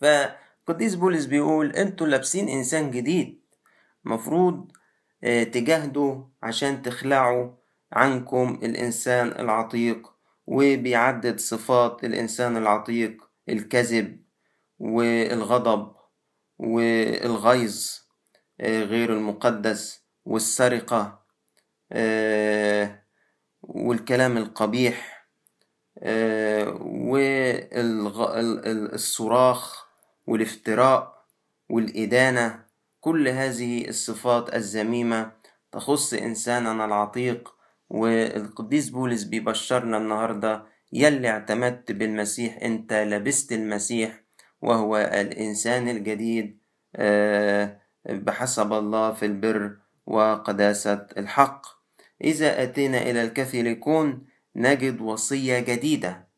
فقديس 0.00 0.94
بولس 0.94 1.26
بيقول 1.26 1.70
أنتوا 1.72 2.06
لابسين 2.06 2.48
إنسان 2.48 2.90
جديد. 2.90 3.40
مفروض 4.04 4.72
تجاهدوا 5.22 6.22
عشان 6.42 6.82
تخلعوا 6.82 7.50
عنكم 7.92 8.60
الإنسان 8.62 9.28
العتيق 9.28 10.12
وبيعدد 10.46 11.40
صفات 11.40 12.04
الإنسان 12.04 12.56
العتيق 12.56 13.22
الكذب 13.48 14.22
والغضب 14.78 15.92
والغيظ. 16.58 18.01
غير 18.60 19.12
المقدس 19.12 20.02
والسرقة 20.24 21.22
آه، 21.92 23.02
والكلام 23.62 24.36
القبيح 24.36 25.26
والصراخ 28.42 29.86
والافتراء 30.26 31.24
والإدانة. 31.70 32.64
كل 33.00 33.28
هذه 33.28 33.88
الصفات 33.88 34.54
الذميمة 34.54 35.32
تخص 35.72 36.14
إنساننا 36.14 36.84
العتيق 36.84 37.54
والقديس 37.90 38.88
بولس 38.88 39.22
بيبشرنا 39.24 39.96
النهاردة 39.96 40.66
يلي 40.92 41.28
اعتمدت 41.30 41.92
بالمسيح 41.92 42.58
أنت 42.62 42.92
لبست 42.92 43.52
المسيح 43.52 44.22
وهو 44.62 44.96
الإنسان 44.96 45.88
الجديد 45.88 46.58
آه، 46.96 47.81
بحسب 48.06 48.72
الله 48.72 49.12
في 49.12 49.26
البر 49.26 49.76
وقداسة 50.06 51.06
الحق. 51.18 51.66
إذا 52.24 52.62
أتينا 52.62 53.02
إلى 53.02 53.22
الكاثوليكون 53.22 54.26
نجد 54.56 55.00
وصية 55.00 55.58
جديدة. 55.60 56.28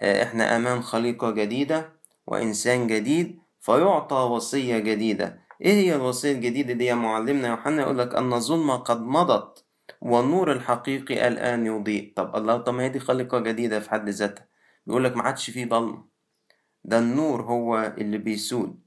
آه، 0.00 0.22
إحنا 0.22 0.56
أمام 0.56 0.80
خليقة 0.82 1.30
جديدة 1.30 1.92
وإنسان 2.26 2.86
جديد 2.86 3.38
فيعطى 3.60 4.16
وصية 4.16 4.78
جديدة. 4.78 5.38
إيه 5.62 5.72
هي 5.72 5.94
الوصية 5.94 6.32
الجديدة 6.32 6.72
دي 6.74 6.84
يا 6.84 6.94
معلمنا 6.94 7.48
يوحنا؟ 7.48 7.82
يقول 7.82 7.98
لك 7.98 8.14
أن 8.14 8.32
الظلمة 8.32 8.76
قد 8.76 9.02
مضت 9.02 9.64
والنور 10.00 10.52
الحقيقي 10.52 11.28
الآن 11.28 11.66
يضيء. 11.66 12.12
طب 12.16 12.36
الله 12.36 12.56
طب 12.56 12.74
ما 12.74 12.82
هي 12.82 12.88
دي 12.88 13.00
خليقة 13.00 13.38
جديدة 13.38 13.80
في 13.80 13.90
حد 13.90 14.08
ذاتها؟ 14.08 14.48
بيقول 14.86 15.04
لك 15.04 15.16
ما 15.16 15.22
عادش 15.22 15.50
فيه 15.50 15.66
ضلمة 15.66 16.04
ده 16.84 16.98
النور 16.98 17.42
هو 17.42 17.94
اللي 17.98 18.18
بيسود. 18.18 18.80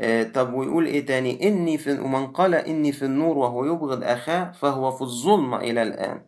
آه 0.00 0.22
طب 0.22 0.54
ويقول 0.54 0.86
إيه 0.86 1.06
تاني؟ 1.06 1.48
إني 1.48 1.78
في 1.78 2.00
ومن 2.00 2.26
قال 2.26 2.54
إني 2.54 2.92
في 2.92 3.04
النور 3.04 3.38
وهو 3.38 3.64
يبغض 3.64 4.04
أخاه 4.04 4.52
فهو 4.52 4.92
في 4.92 5.02
الظلمة 5.02 5.56
إلى 5.56 5.82
الآن. 5.82 6.22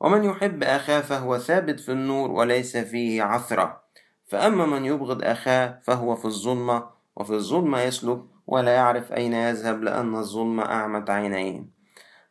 ومن 0.00 0.24
يحب 0.24 0.62
أخاه 0.62 1.00
فهو 1.00 1.38
ثابت 1.38 1.80
في 1.80 1.92
النور 1.92 2.30
وليس 2.30 2.76
فيه 2.76 3.22
عثرة. 3.22 3.82
فأما 4.26 4.66
من 4.66 4.84
يبغض 4.84 5.24
أخاه 5.24 5.78
فهو 5.82 6.16
في 6.16 6.24
الظلمة 6.24 6.86
وفي 7.16 7.30
الظلمة 7.32 7.80
يسلك 7.80 8.22
ولا 8.46 8.74
يعرف 8.74 9.12
أين 9.12 9.32
يذهب 9.32 9.82
لأن 9.82 10.14
الظلمة 10.14 10.62
أعمت 10.62 11.10
عينيه. 11.10 11.64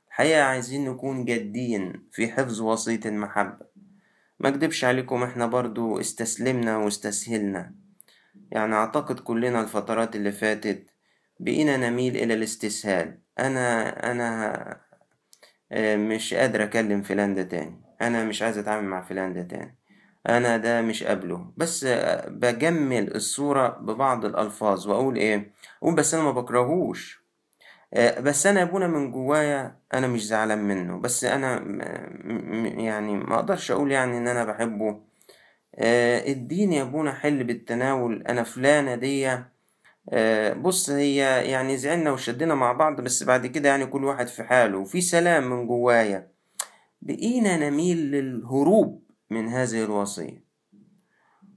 الحقيقة 0.07 0.43
عايزين 0.43 0.89
نكون 0.89 1.25
جادين 1.25 2.07
في 2.11 2.27
حفظ 2.27 2.61
وصية 2.61 2.99
المحبة. 3.05 3.65
ما 4.39 4.49
أكدبش 4.49 4.85
عليكم 4.85 5.23
إحنا 5.23 5.45
برضو 5.45 5.99
استسلمنا 5.99 6.77
واستسهلنا. 6.77 7.80
يعني 8.51 8.75
أعتقد 8.75 9.19
كلنا 9.19 9.61
الفترات 9.61 10.15
اللي 10.15 10.31
فاتت 10.31 10.85
بقينا 11.39 11.77
نميل 11.77 12.17
إلى 12.17 12.33
الاستسهال. 12.33 13.19
أنا 13.39 13.89
أنا 14.11 14.81
آه، 15.71 15.95
مش 15.95 16.33
قادر 16.33 16.63
أكلم 16.63 17.01
فلان 17.01 17.35
ده 17.35 17.43
تاني. 17.43 17.81
أنا 18.01 18.23
مش 18.23 18.41
عايز 18.41 18.57
أتعامل 18.57 18.87
مع 18.87 19.01
فلان 19.01 19.33
ده 19.33 19.43
تاني. 19.43 19.77
أنا 20.29 20.57
ده 20.57 20.81
مش 20.81 21.03
قابله. 21.03 21.51
بس 21.57 21.85
بجمل 22.27 23.15
الصورة 23.15 23.67
ببعض 23.69 24.25
الألفاظ 24.25 24.87
وأقول 24.87 25.15
إيه؟ 25.15 25.51
أقول 25.83 25.95
بس 25.95 26.13
أنا 26.13 26.23
ما 26.23 26.31
بكرهوش. 26.31 27.21
آه، 27.93 28.19
بس 28.19 28.47
أنا 28.47 28.61
أبونا 28.61 28.87
من 28.87 29.11
جوايا 29.11 29.75
أنا 29.93 30.07
مش 30.07 30.25
زعلان 30.25 30.59
منه. 30.63 30.99
بس 30.99 31.23
أنا 31.23 31.55
يعني 32.83 33.15
ما 33.15 33.35
أقدرش 33.35 33.71
أقول 33.71 33.91
يعني 33.91 34.17
إن 34.17 34.27
أنا 34.27 34.45
بحبه. 34.45 35.10
آه، 35.75 36.31
اديني 36.31 36.75
يا 36.75 36.81
ابونا 36.81 37.13
حل 37.13 37.43
بالتناول. 37.43 38.23
أنا 38.27 38.43
فلانة 38.43 38.95
دي 38.95 39.29
آه، 40.09 40.53
بص 40.53 40.89
هي 40.89 41.15
يعني 41.51 41.77
زعلنا 41.77 42.11
وشدنا 42.11 42.55
مع 42.55 42.71
بعض 42.71 43.01
بس 43.01 43.23
بعد 43.23 43.47
كده 43.47 43.69
يعني 43.69 43.85
كل 43.85 44.03
واحد 44.03 44.27
في 44.27 44.43
حاله. 44.43 44.77
وفي 44.77 45.01
سلام 45.01 45.49
من 45.49 45.67
جوايا. 45.67 46.31
بقينا 47.01 47.69
نميل 47.69 47.97
للهروب 48.11 49.11
من 49.29 49.47
هذه 49.47 49.83
الوصية. 49.83 50.45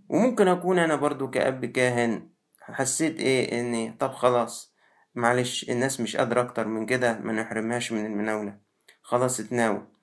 وممكن 0.08 0.48
أكون 0.48 0.78
أنا 0.78 0.96
برضو 0.96 1.30
كأب 1.30 1.64
كاهن. 1.64 2.28
حسيت 2.60 3.20
إيه؟ 3.20 3.60
إني 3.60 3.96
طب 4.00 4.12
خلاص. 4.12 4.74
معلش 5.14 5.70
الناس 5.70 6.00
مش 6.00 6.16
قادرة 6.16 6.40
أكتر 6.40 6.66
من 6.68 6.86
كده. 6.86 7.18
ما 7.18 7.32
نحرمهاش 7.32 7.92
من 7.92 8.06
المناولة. 8.06 8.58
خلاص 9.02 9.40
اتناول. 9.40 9.93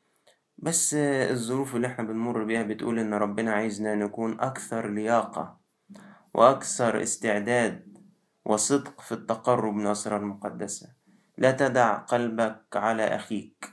بس 0.61 0.93
الظروف 0.93 1.75
اللي 1.75 1.87
إحنا 1.87 2.05
بنمر 2.05 2.43
بيها 2.43 2.63
بتقول 2.63 2.99
إن 2.99 3.13
ربنا 3.13 3.53
عايزنا 3.53 3.95
نكون 3.95 4.39
أكثر 4.39 4.89
لياقة 4.89 5.57
وأكثر 6.33 7.01
استعداد 7.01 7.97
وصدق 8.45 9.01
في 9.01 9.11
التقرب 9.11 9.73
من 9.73 9.85
الأسرار 9.87 10.19
المقدسة. 10.21 10.93
لا 11.37 11.51
تدع 11.51 11.93
قلبك 11.97 12.65
على 12.75 13.03
أخيك 13.03 13.65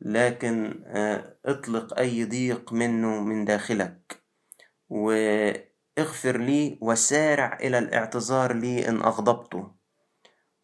لكن 0.00 0.82
آه، 0.86 1.36
اطلق 1.44 1.98
أي 1.98 2.24
ضيق 2.24 2.72
منه 2.72 3.20
من 3.20 3.44
داخلك. 3.44 4.22
واغفر 4.88 6.36
لي 6.38 6.78
وسارع 6.80 7.58
إلى 7.60 7.78
الاعتذار 7.78 8.52
لي 8.52 8.88
إن 8.88 8.96
أغضبته. 9.02 9.70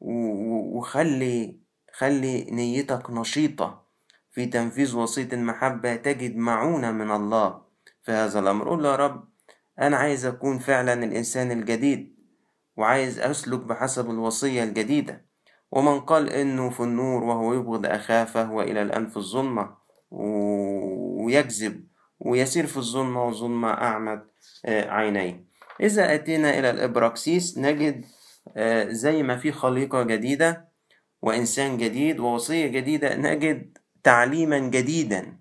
وخلي 0.00 1.60
خلي 1.92 2.44
نيتك 2.50 3.10
نشيطة. 3.10 3.89
في 4.32 4.46
تنفيذ 4.46 4.96
وصية 4.96 5.28
المحبة 5.32 5.96
تجد 5.96 6.36
معونة 6.36 6.90
من 6.90 7.10
الله. 7.10 7.62
في 8.02 8.12
هذا 8.12 8.38
الأمر 8.38 8.68
قول 8.68 8.84
يا 8.84 8.96
رب 8.96 9.28
أنا 9.80 9.96
عايز 9.96 10.26
أكون 10.26 10.58
فعلا 10.58 10.92
الإنسان 10.92 11.50
الجديد 11.52 12.16
وعايز 12.76 13.18
أسلك 13.18 13.60
بحسب 13.60 14.10
الوصية 14.10 14.64
الجديدة. 14.64 15.24
ومن 15.72 16.00
قال 16.00 16.30
إنه 16.30 16.70
في 16.70 16.80
النور 16.80 17.24
وهو 17.24 17.54
يبغض 17.54 17.86
أخاه 17.86 18.24
فهو 18.24 18.62
إلى 18.62 18.82
الآن 18.82 19.06
في 19.06 19.16
الظلمة 19.16 19.76
ويكذب 20.10 21.86
ويسير 22.20 22.66
في 22.66 22.76
الظلمة 22.76 23.24
والظلمة 23.24 23.68
أعمت 23.70 24.26
آه، 24.64 24.90
عينيه. 24.90 25.44
إذا 25.80 26.14
أتينا 26.14 26.58
إلى 26.58 26.70
الإبراكسيس 26.70 27.58
نجد 27.58 28.04
آه، 28.56 28.88
زي 28.88 29.22
ما 29.22 29.36
في 29.36 29.52
خليقة 29.52 30.02
جديدة 30.02 30.68
وإنسان 31.22 31.76
جديد 31.76 32.20
ووصية 32.20 32.66
جديدة 32.66 33.16
نجد 33.16 33.78
تعليما 34.02 34.58
جديدا. 34.58 35.36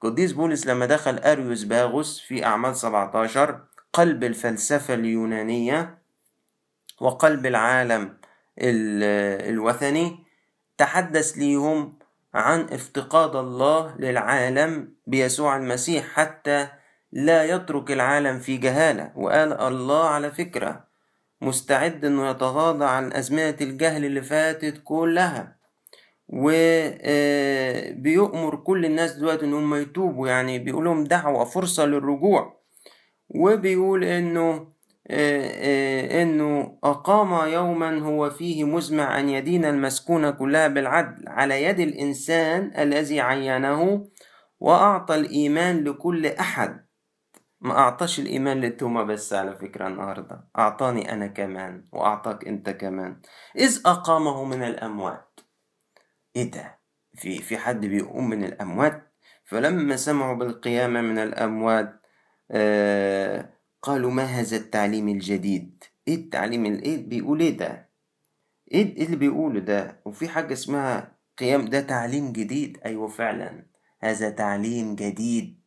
قديس 0.00 0.32
بولس 0.32 0.66
لما 0.66 0.86
دخل 0.86 1.18
أريوس 1.18 1.64
باغوس 1.64 2.20
في 2.20 2.44
أعمال 2.44 2.76
17 2.76 3.60
قلب 3.92 4.24
الفلسفة 4.24 4.94
اليونانية 4.94 5.98
وقلب 7.00 7.46
العالم 7.46 8.16
الوثني 8.58 10.24
تحدث 10.78 11.32
ليهم 11.32 11.98
عن 12.34 12.60
افتقاد 12.60 13.36
الله 13.36 13.96
للعالم 13.98 14.94
بيسوع 15.06 15.56
المسيح 15.56 16.04
حتى 16.06 16.68
لا 17.12 17.44
يترك 17.44 17.90
العالم 17.90 18.38
في 18.38 18.56
جهالة 18.56 19.12
وقال 19.16 19.52
الله 19.52 20.08
على 20.08 20.30
فكرة 20.30 20.84
مستعد 21.40 22.04
إنه 22.04 22.30
يتغاضى 22.30 22.84
عن 22.84 23.12
ازمنة 23.12 23.56
الجهل 23.60 24.04
اللي 24.04 24.22
فاتت 24.22 24.80
كلها. 24.84 25.56
وبيؤمر 26.28 27.96
كل 28.56 28.84
الناس 28.84 29.12
دلوقتي 29.12 29.44
انهم 29.44 29.74
يتوبوا 29.74 30.28
يعني 30.28 30.58
بيقولهم 30.58 31.04
دعوة 31.04 31.44
فرصة 31.44 31.84
للرجوع. 31.86 32.60
وبيقول 33.28 34.04
إنه 34.04 34.74
آه، 35.10 35.46
آه، 35.46 36.22
إنه 36.22 36.78
أقام 36.84 37.48
يوما 37.48 37.98
هو 37.98 38.30
فيه 38.30 38.64
مزمع 38.64 39.20
أن 39.20 39.28
يدين 39.28 39.64
المسكونة 39.64 40.30
كلها 40.30 40.68
بالعدل 40.68 41.28
على 41.28 41.62
يد 41.62 41.80
الإنسان 41.80 42.72
الذي 42.78 43.20
عينه 43.20 44.08
وأعطى 44.60 45.14
الإيمان 45.14 45.84
لكل 45.84 46.26
أحد. 46.26 46.84
ما 47.60 47.78
أعطاش 47.78 48.18
الإيمان 48.20 48.60
للتومة 48.60 49.02
بس 49.02 49.32
على 49.32 49.56
فكرة 49.56 49.86
النهاردة 49.86 50.44
أعطاني 50.58 51.12
أنا 51.12 51.26
كمان 51.26 51.84
وأعطاك 51.92 52.48
أنت 52.48 52.70
كمان. 52.70 53.20
إذ 53.56 53.80
أقامه 53.86 54.44
من 54.44 54.62
الأموات. 54.62 55.23
إيه 56.36 56.50
ده 56.50 56.78
في 57.14 57.38
في 57.38 57.58
حد 57.58 57.86
بيقوم 57.86 58.30
من 58.30 58.44
الأموات 58.44 59.12
فلما 59.44 59.96
سمعوا 59.96 60.36
بالقيامة 60.36 61.00
من 61.00 61.18
الأموات 61.18 62.00
آه 62.50 63.54
قالوا 63.82 64.10
ما 64.10 64.22
هذا 64.24 64.56
التعليم 64.56 65.08
الجديد؟ 65.08 65.84
إيه 66.08 66.14
التعليم 66.14 66.64
إيه 66.64 67.06
بيقول 67.08 67.40
إيه 67.40 67.56
ده؟ 67.56 67.90
إيه, 68.72 68.96
إيه 68.96 69.04
اللي 69.06 69.16
بيقوله 69.16 69.60
ده؟ 69.60 70.00
وفي 70.04 70.28
حاجة 70.28 70.52
اسمها 70.52 71.16
قيام 71.38 71.64
ده 71.64 71.80
تعليم 71.80 72.32
جديد. 72.32 72.78
أيوه 72.84 73.08
فعلا 73.08 73.66
هذا 74.00 74.30
تعليم 74.30 74.94
جديد. 74.94 75.60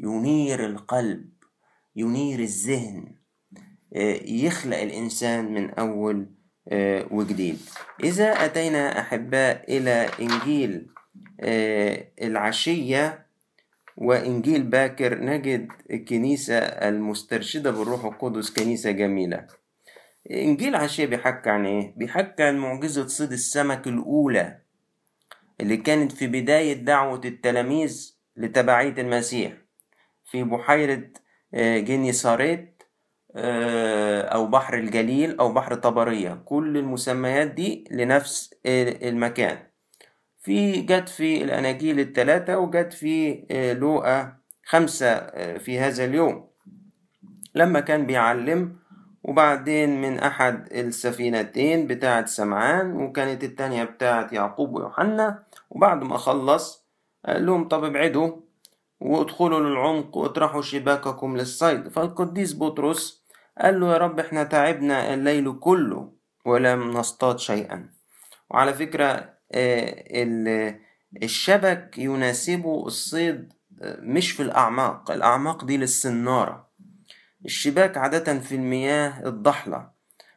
ينير 0.00 0.66
القلب 0.66 1.30
ينير 1.96 2.38
الذهن. 2.40 3.14
آه، 3.96 4.20
يخلق 4.24 4.76
الإنسان 4.78 5.54
من 5.54 5.70
أول 5.70 6.34
وجديد 7.10 7.58
إذا 8.04 8.44
أتينا 8.44 9.00
أحباء 9.00 9.76
إلى 9.76 10.10
إنجيل 10.20 10.86
آه، 11.40 12.06
العشية 12.22 13.26
وإنجيل 13.96 14.62
باكر 14.62 15.18
نجد 15.24 15.68
الكنيسة 15.90 16.58
المسترشدة 16.58 17.70
بالروح 17.70 18.04
القدس 18.04 18.50
كنيسة 18.50 18.90
جميلة. 18.90 19.46
إنجيل 20.30 20.74
عشية 20.74 21.06
بيحكي 21.06 21.50
عن 21.50 21.66
إيه؟ 21.66 21.94
بيحكي 21.96 22.42
عن 22.42 22.58
معجزة 22.58 23.06
صيد 23.06 23.32
السمك 23.32 23.86
الأولى 23.86 24.58
اللي 25.60 25.76
كانت 25.76 26.12
في 26.12 26.26
بداية 26.26 26.72
دعوة 26.72 27.20
التلاميذ 27.24 28.16
لتبعية 28.36 28.94
المسيح 28.98 29.52
في 30.24 30.42
بحيرة 30.44 31.10
جني 31.54 32.12
ساريت 32.12 32.69
أو 33.36 34.46
بحر 34.46 34.74
الجليل 34.74 35.38
أو 35.38 35.52
بحر 35.52 35.74
طبرية. 35.74 36.42
كل 36.44 36.76
المسميات 36.76 37.50
دي 37.50 37.84
لنفس 37.90 38.54
المكان. 38.66 39.58
في 40.38 40.80
جت 40.80 41.08
في 41.08 41.44
الأناجيل 41.44 42.00
الثلاثة 42.00 42.58
وجت 42.58 42.92
في 42.92 43.44
لوقا 43.80 44.32
خمسة 44.64 45.16
في 45.58 45.78
هذا 45.78 46.04
اليوم. 46.04 46.50
لما 47.54 47.80
كان 47.80 48.06
بيعلم 48.06 48.76
وبعدين 49.22 50.00
من 50.00 50.18
أحد 50.18 50.72
السفينتين 50.72 51.86
بتاعة 51.86 52.26
سمعان 52.26 52.96
وكانت 52.96 53.44
التانية 53.44 53.84
بتاعة 53.84 54.28
يعقوب 54.32 54.74
ويوحنا. 54.74 55.42
وبعد 55.70 56.04
ما 56.04 56.16
خلص 56.16 56.86
قال 57.26 57.46
لهم 57.46 57.68
طب 57.68 57.84
ابعدوا 57.84 58.36
وادخلوا 59.00 59.60
للعمق 59.60 60.16
واطرحوا 60.16 60.62
شباككم 60.62 61.36
للصيد. 61.36 61.88
فالقديس 61.88 62.54
بطرس 62.58 63.19
قال 63.60 63.80
له 63.80 63.92
يا 63.92 63.98
رب 63.98 64.20
إحنا 64.20 64.44
تعبنا 64.44 65.14
الليل 65.14 65.58
كله 65.60 66.12
ولم 66.44 66.90
نصطاد 66.90 67.38
شيئا. 67.38 67.90
وعلى 68.50 68.74
فكرة 68.74 69.34
الشبك 71.22 71.98
يناسبه 71.98 72.86
الصيد 72.86 73.52
مش 73.82 74.32
في 74.32 74.42
الأعماق. 74.42 75.10
الأعماق 75.10 75.64
دي 75.64 75.76
للسنارة 75.76 76.70
الشباك 77.44 77.96
عادة 77.96 78.38
في 78.38 78.54
المياه 78.54 79.28
الضحلة. 79.28 79.90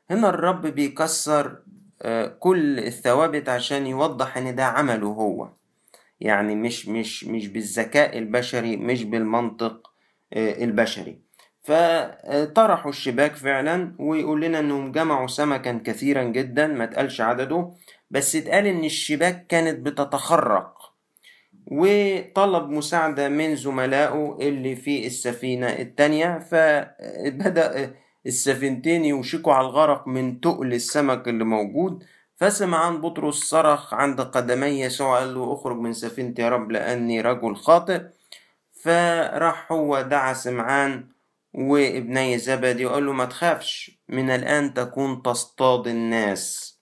هنا 0.10 0.30
الرب 0.30 0.62
بيكسر 0.68 1.60
كل 2.40 2.80
الثوابت 2.80 3.50
عشان 3.50 3.88
يوضح 3.88 4.38
إن 4.38 4.56
ده 4.56 4.66
عمله 4.66 5.08
هو. 5.08 5.50
يعني 6.20 6.56
مش 6.56 6.88
مش 6.88 7.24
مش 7.24 7.48
بالذكاء 7.48 8.18
البشري 8.18 8.78
مش 8.78 9.04
بالمنطق 9.04 9.92
البشري. 10.34 11.22
فطرحوا 11.64 12.92
الشباك 12.92 13.36
فعلا 13.36 13.96
ويقول 14.00 14.42
لنا 14.42 14.60
إنهم 14.60 14.92
جمعوا 14.92 15.28
سمكا 15.28 15.82
كثيرا 15.86 16.24
جدا 16.24 16.68
ما 16.68 16.86
تقالش 16.86 17.22
عدده 17.22 17.72
بس 18.12 18.36
اتقال 18.36 18.68
إن 18.68 18.84
الشباك 18.84 19.48
كانت 19.48 19.80
بتتخرق. 19.80 20.94
وطلب 21.68 22.70
مساعدة 22.70 23.30
من 23.30 23.56
زملائه 23.56 24.38
اللي 24.42 24.76
في 24.76 25.08
السفينة 25.08 25.68
التانية 25.68 26.40
فبدأ 26.40 27.94
السفينتين 28.26 29.06
يوشكوا 29.06 29.54
على 29.54 29.68
الغرق 29.68 30.08
من 30.08 30.42
تقل 30.42 30.74
السمك 30.74 31.28
اللي 31.28 31.44
موجود. 31.44 32.04
فسمع 32.36 32.86
عن 32.86 33.02
بطرس 33.02 33.36
صرخ 33.36 33.94
عند 33.94 34.22
قدمي 34.22 34.68
يسوع 34.82 35.20
قال 35.20 35.34
له 35.34 35.54
اخرج 35.54 35.78
من 35.78 35.94
سفينتي 35.94 36.42
يا 36.42 36.50
رب 36.50 36.72
لأني 36.72 37.22
رجل 37.22 37.56
خاطئ. 37.56 38.02
فراح 38.84 39.72
هو 39.72 40.02
دعا 40.02 40.34
سمعان 40.34 41.13
وابني 41.54 42.38
زبدي 42.38 42.86
وقال 42.86 43.06
له 43.06 43.14
ما 43.14 43.26
تخافش 43.26 44.00
من 44.10 44.30
الآن 44.30 44.74
تكون 44.74 45.22
تصطاد 45.22 45.88
الناس. 45.88 46.74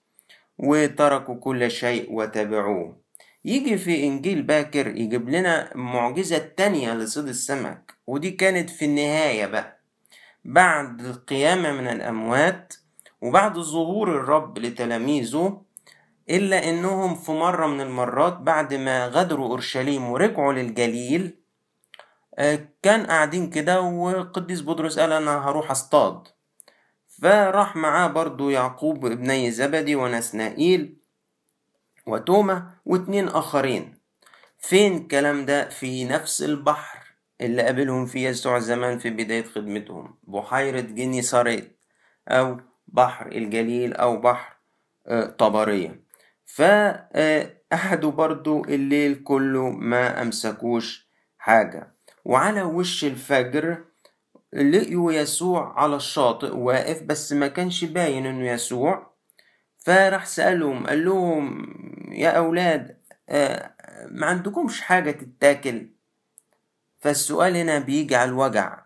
وتركوا 0.58 1.34
كل 1.34 1.70
شيء 1.70 2.12
وتبعوه. 2.12 3.02
يجي 3.44 3.78
في 3.78 4.04
إنجيل 4.04 4.42
باكر 4.42 4.86
يجيب 4.96 5.28
لنا 5.28 5.70
معجزة 5.76 6.38
تانية 6.38 6.94
لصيد 6.94 7.28
السمك 7.28 7.94
ودي 8.06 8.30
كانت 8.30 8.70
في 8.70 8.84
النهاية 8.84 9.46
بقى. 9.46 9.80
بعد 10.44 11.00
القيامة 11.00 11.72
من 11.72 11.86
الأموات 11.88 12.74
وبعد 13.22 13.58
ظهور 13.58 14.08
الرب 14.20 14.58
لتلاميذه 14.58 15.62
إلا 16.30 16.70
إنهم 16.70 17.14
في 17.14 17.32
مرة 17.32 17.66
من 17.66 17.80
المرات 17.80 18.32
بعد 18.38 18.74
ما 18.74 19.06
غادروا 19.06 19.48
أورشليم 19.48 20.10
ورجعوا 20.10 20.52
للجليل 20.52 21.36
كان 22.82 23.06
قاعدين 23.06 23.50
كده 23.50 23.80
وقديس 23.80 24.62
بطرس 24.62 24.98
قال 24.98 25.12
أنا 25.12 25.48
هروح 25.48 25.70
أصطاد. 25.70 26.28
فراح 27.22 27.76
معاه 27.76 28.06
برضو 28.06 28.50
يعقوب 28.50 29.06
ابني 29.06 29.50
زبدي 29.50 29.96
ونسنائيل 29.96 30.96
وتوما 32.06 32.70
واتنين 32.84 33.28
آخرين. 33.28 33.98
فين 34.58 34.96
الكلام 34.96 35.46
ده؟ 35.46 35.68
في 35.68 36.04
نفس 36.04 36.42
البحر 36.42 36.98
اللي 37.40 37.62
قابلهم 37.62 38.06
فيه 38.06 38.28
يسوع 38.28 38.58
زمان 38.58 38.98
في 38.98 39.10
بداية 39.10 39.44
خدمتهم. 39.44 40.18
بحيرة 40.22 40.80
جني 40.80 41.22
ساريت 41.22 41.78
أو 42.28 42.60
بحر 42.86 43.26
الجليل 43.26 43.94
أو 43.94 44.16
بحر 44.16 44.56
طبرية. 45.38 46.04
فقعدوا 46.44 48.10
برضو 48.10 48.64
الليل 48.64 49.22
كله 49.22 49.70
ما 49.70 50.22
أمسكوش 50.22 51.08
حاجة. 51.38 51.91
وعلى 52.24 52.62
وش 52.62 53.04
الفجر 53.04 53.84
لقيوا 54.52 55.12
يسوع 55.12 55.80
على 55.80 55.96
الشاطئ 55.96 56.56
واقف 56.56 57.02
بس 57.02 57.32
ما 57.32 57.48
كانش 57.48 57.84
باين 57.84 58.26
إنه 58.26 58.50
يسوع. 58.50 59.12
فراح 59.78 60.26
سألهم 60.26 60.86
قال 60.86 61.04
لهم 61.04 61.66
يا 62.12 62.30
أولاد 62.30 62.96
ما 64.08 64.26
عندكمش 64.26 64.80
حاجة 64.80 65.10
تتاكل؟ 65.10 65.88
فالسؤال 67.00 67.56
هنا 67.56 67.78
بيجي 67.78 68.16
على 68.16 68.30
الوجع. 68.30 68.82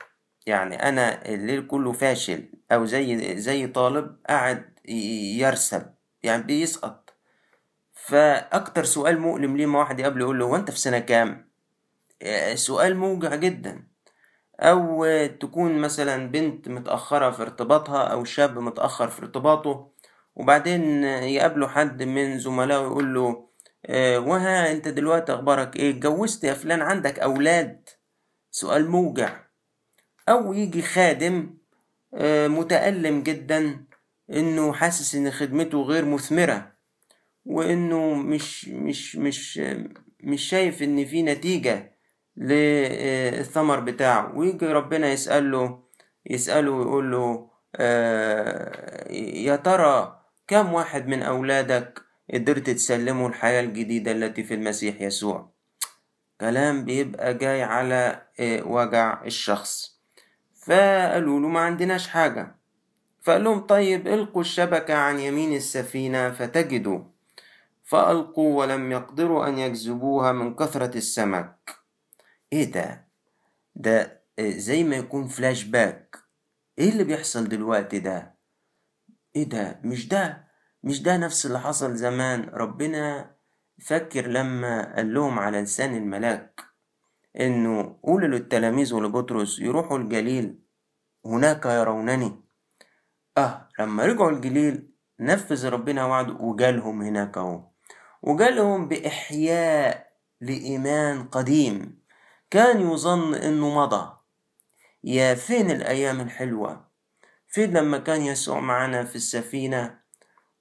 يعني 0.46 0.88
أنا 0.88 1.28
الليل 1.28 1.66
كله 1.66 1.92
فاشل 1.92 2.48
أو 2.72 2.84
زي 2.84 3.36
زي 3.38 3.66
طالب 3.66 4.16
قاعد 4.28 4.78
يرسب 5.38 5.94
يعني 6.22 6.42
بيسقط. 6.42 7.16
فأكتر 7.92 8.84
سؤال 8.84 9.20
مؤلم 9.20 9.56
ليه 9.56 9.66
ما 9.66 9.78
واحد 9.78 10.00
يقابله 10.00 10.24
يقول 10.24 10.38
له 10.38 10.44
هو 10.44 10.56
أنت 10.56 10.70
في 10.70 10.78
سنة 10.80 10.98
كام؟ 10.98 11.45
سؤال 12.54 12.96
موجع 12.96 13.34
جدا. 13.34 13.86
أو 14.60 15.06
تكون 15.40 15.78
مثلا 15.78 16.30
بنت 16.30 16.68
متأخرة 16.68 17.30
في 17.30 17.42
ارتباطها 17.42 18.02
أو 18.04 18.24
شاب 18.24 18.58
متأخر 18.58 19.08
في 19.08 19.22
ارتباطه 19.22 19.90
وبعدين 20.36 21.04
يقابله 21.04 21.68
حد 21.68 22.02
من 22.02 22.38
زملائه 22.38 22.80
يقول 22.82 23.14
له 23.14 23.46
آه 23.86 24.18
وها 24.18 24.72
أنت 24.72 24.88
دلوقتي 24.88 25.34
أخبارك 25.34 25.76
إيه؟ 25.76 25.90
اتجوزت 25.90 26.44
يا 26.44 26.54
فلان 26.54 26.82
عندك 26.82 27.18
أولاد. 27.18 27.88
سؤال 28.50 28.90
موجع. 28.90 29.40
أو 30.28 30.52
يجي 30.52 30.82
خادم 30.82 31.56
آه 32.14 32.48
متألم 32.48 33.22
جدا 33.22 33.84
إنه 34.32 34.72
حاسس 34.72 35.14
إن 35.14 35.30
خدمته 35.30 35.82
غير 35.82 36.04
مثمرة 36.04 36.72
وإنه 37.44 38.14
مش 38.14 38.68
مش 38.68 39.16
مش 39.16 39.60
مش 40.20 40.42
شايف 40.48 40.82
إن 40.82 41.04
في 41.04 41.22
نتيجة. 41.22 41.95
للثمر 42.36 43.80
بتاعه. 43.80 44.32
ويجي 44.38 44.66
ربنا 44.66 45.12
يسأله 45.12 45.78
يسأله 46.30 46.70
ويقول 46.70 47.12
له 47.12 47.50
آه 47.76 49.12
يا 49.12 49.56
ترى 49.56 50.20
كم 50.48 50.72
واحد 50.72 51.06
من 51.08 51.22
أولادك 51.22 52.00
قدرت 52.34 52.70
تسلمه 52.70 53.26
الحياة 53.26 53.60
الجديدة 53.60 54.12
التي 54.12 54.44
في 54.44 54.54
المسيح 54.54 55.00
يسوع؟ 55.00 55.50
كلام 56.40 56.84
بيبقى 56.84 57.34
جاي 57.34 57.62
على 57.62 58.22
وجع 58.66 59.22
الشخص. 59.24 60.00
فقالوا 60.66 61.40
له 61.40 61.48
ما 61.48 61.60
عندناش 61.60 62.08
حاجة. 62.08 62.56
فقال 63.22 63.44
لهم 63.44 63.60
طيب 63.60 64.08
إلقوا 64.08 64.40
الشبكة 64.40 64.94
عن 64.94 65.18
يمين 65.18 65.56
السفينة 65.56 66.30
فتجدوا. 66.30 67.00
فألقوا 67.84 68.58
ولم 68.58 68.92
يقدروا 68.92 69.48
أن 69.48 69.58
يجذبوها 69.58 70.32
من 70.32 70.54
كثرة 70.54 70.96
السمك. 70.96 71.56
إيه 72.52 72.72
ده؟ 72.72 73.08
ده 73.74 74.22
زي 74.40 74.84
ما 74.84 74.96
يكون 74.96 75.28
فلاش 75.28 75.64
باك 75.64 76.16
إيه 76.78 76.88
اللي 76.90 77.04
بيحصل 77.04 77.48
دلوقتي 77.48 77.98
ده؟ 77.98 78.38
إيه 79.36 79.44
ده؟ 79.44 79.80
مش 79.84 80.08
ده 80.08 80.46
مش 80.82 81.02
ده 81.02 81.16
نفس 81.16 81.46
اللي 81.46 81.60
حصل 81.60 81.96
زمان؟ 81.96 82.48
ربنا 82.48 83.34
فكر 83.82 84.26
لما 84.26 84.94
قال 84.96 85.14
لهم 85.14 85.38
على 85.38 85.60
لسان 85.62 85.96
الملاك 85.96 86.60
إنه 87.40 87.98
قولوا 88.02 88.28
للتلاميذ 88.28 88.94
ولبطرس 88.94 89.58
يروحوا 89.58 89.98
الجليل 89.98 90.58
هناك 91.26 91.66
يرونني. 91.66 92.44
آه 93.38 93.68
لما 93.78 94.04
رجعوا 94.06 94.30
الجليل 94.30 94.92
نفذ 95.20 95.68
ربنا 95.68 96.04
وعده 96.04 96.32
وجالهم 96.32 97.02
هناك 97.02 97.38
أهو. 97.38 97.64
وجالهم 98.22 98.88
بإحياء 98.88 100.12
لإيمان 100.40 101.24
قديم. 101.28 102.02
كان 102.50 102.80
يظن 102.92 103.34
إنه 103.34 103.74
مضى. 103.74 104.16
يا 105.04 105.34
فين 105.34 105.70
الأيام 105.70 106.20
الحلوة؟ 106.20 106.86
فين 107.48 107.72
لما 107.72 107.98
كان 107.98 108.22
يسوع 108.22 108.60
معانا 108.60 109.04
في 109.04 109.16
السفينة 109.16 109.98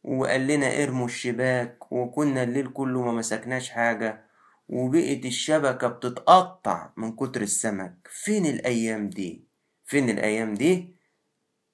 وقال 0.04 0.48
لنا 0.48 0.84
ارموا 0.84 1.06
الشباك 1.06 1.92
وكنا 1.92 2.44
الليل 2.44 2.68
كله 2.68 3.02
ما 3.02 3.12
مسكناش 3.12 3.70
حاجة 3.70 4.26
وبقت 4.70 5.26
الشبكة 5.26 5.88
بتتقطع 5.88 6.94
من 6.98 7.16
كتر 7.16 7.42
السمك؟ 7.42 8.08
فين 8.12 8.46
الأيام 8.46 9.10
دي؟ 9.10 9.48
فين 9.86 10.10
الأيام 10.10 10.54
دي؟ 10.54 10.96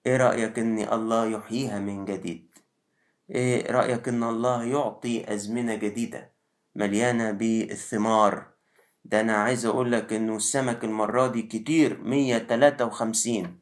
إيه 0.06 0.18
رأيك 0.18 0.60
إن 0.60 0.80
الله 0.94 1.26
يحييها 1.26 1.80
من 1.80 2.06
جديد؟ 2.06 2.52
إيه 3.30 3.72
رأيك 3.72 4.08
إن 4.08 4.24
الله 4.24 4.64
يعطي 4.64 5.34
أزمنة 5.34 5.76
جديدة 5.76 6.32
مليانة 6.76 7.32
بالثمار؟ 7.32 8.52
ده 9.06 9.22
أنا 9.22 9.34
عايز 9.34 9.66
أقول 9.66 9.92
لك 9.92 10.14
إنه 10.14 10.36
السمك 10.36 10.84
المرة 10.84 11.28
دي 11.28 11.42
كتير 11.42 12.02
مية 12.04 12.38
تلاتة 12.38 12.86
وخمسين 12.86 13.60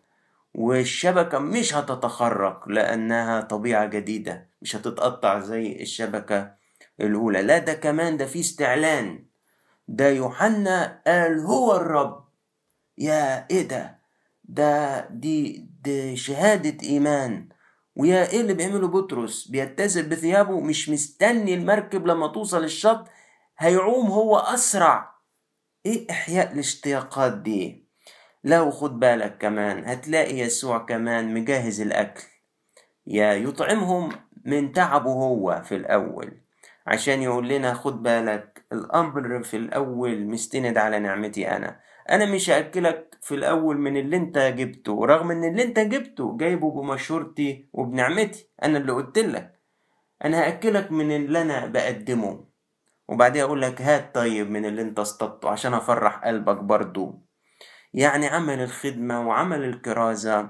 والشبكة 0.56 1.39
مش 1.39 1.73
هتتخرق 1.73 2.69
لأنها 2.69 3.41
طبيعة 3.41 3.86
جديدة 3.86 4.49
مش 4.62 4.75
هتتقطع 4.75 5.39
زي 5.39 5.82
الشبكة 5.82 6.52
الأولى. 6.99 7.41
لا 7.41 7.58
ده 7.58 7.73
كمان 7.73 8.17
ده 8.17 8.25
في 8.25 8.39
استعلان. 8.39 9.25
ده 9.88 10.10
يوحنا 10.10 11.02
قال 11.08 11.39
هو 11.39 11.75
الرب. 11.75 12.25
يا 12.97 13.47
إيه 13.52 13.67
ده؟ 13.67 13.99
ده 14.43 14.99
دي 15.10 15.67
دي 15.84 16.15
شهادة 16.17 16.88
إيمان. 16.88 17.49
ويا 17.95 18.30
إيه 18.32 18.41
اللي 18.41 18.54
بيعمله 18.54 18.88
بطرس؟ 18.88 19.47
بيتزل 19.47 20.10
بثيابه 20.10 20.60
مش 20.60 20.89
مستني 20.89 21.54
المركب 21.54 22.08
لما 22.08 22.28
توصل 22.28 22.63
الشط 22.63 23.08
هيعوم 23.58 24.08
هو 24.08 24.38
أسرع. 24.38 25.18
إيه 25.85 26.11
إحياء 26.11 26.53
الاشتياقات 26.53 27.33
دي. 27.33 27.87
لو 28.43 28.71
خد 28.71 28.99
بالك 28.99 29.37
كمان 29.37 29.85
هتلاقي 29.85 30.39
يسوع 30.39 30.77
كمان 30.77 31.33
مجهز 31.33 31.81
الأكل. 31.81 32.23
يا 33.07 33.33
يطعمهم 33.33 34.09
من 34.45 34.71
تعبه 34.71 35.11
هو 35.11 35.61
في 35.65 35.75
الأول. 35.75 36.41
عشان 36.87 37.21
يقول 37.21 37.49
لنا 37.49 37.73
خد 37.73 38.03
بالك 38.03 38.65
الأمر 38.71 39.43
في 39.43 39.57
الأول 39.57 40.25
مستند 40.27 40.77
على 40.77 40.99
نعمتي 40.99 41.51
أنا. 41.51 41.79
أنا 42.09 42.25
مش 42.25 42.49
هأكلك 42.49 43.17
في 43.21 43.35
الأول 43.35 43.77
من 43.77 43.97
اللي 43.97 44.17
أنت 44.17 44.37
جبته 44.37 45.05
رغم 45.05 45.31
إن 45.31 45.43
اللي 45.43 45.63
أنت 45.63 45.79
جبته 45.79 46.37
جايبه 46.37 46.71
بمشورتي 46.71 47.69
وبنعمتي. 47.73 48.49
أنا 48.63 48.77
اللي 48.77 48.91
قلت 48.91 49.19
لك. 49.19 49.59
أنا 50.25 50.43
هأكلك 50.47 50.91
من 50.91 51.11
اللي 51.15 51.41
أنا 51.41 51.65
بقدمه. 51.65 52.48
وبعدين 53.10 53.41
أقول 53.43 53.62
لك 53.62 53.82
هات 53.82 54.15
طيب 54.15 54.52
من 54.52 54.65
اللي 54.65 54.82
أنت 54.82 55.00
اصطدته 55.00 55.50
عشان 55.50 55.74
أفرح 55.74 56.26
قلبك 56.26 56.58
برضو. 56.58 57.26
يعني 57.93 58.28
عمل 58.28 58.62
الخدمة 58.62 59.28
وعمل 59.28 59.63
الكرازة 59.63 60.50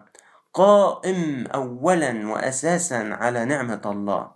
قائم 0.54 1.48
أولا 1.48 2.28
وأساسا 2.28 2.96
على 2.96 3.46
نعمة 3.46 3.82
الله. 3.86 4.32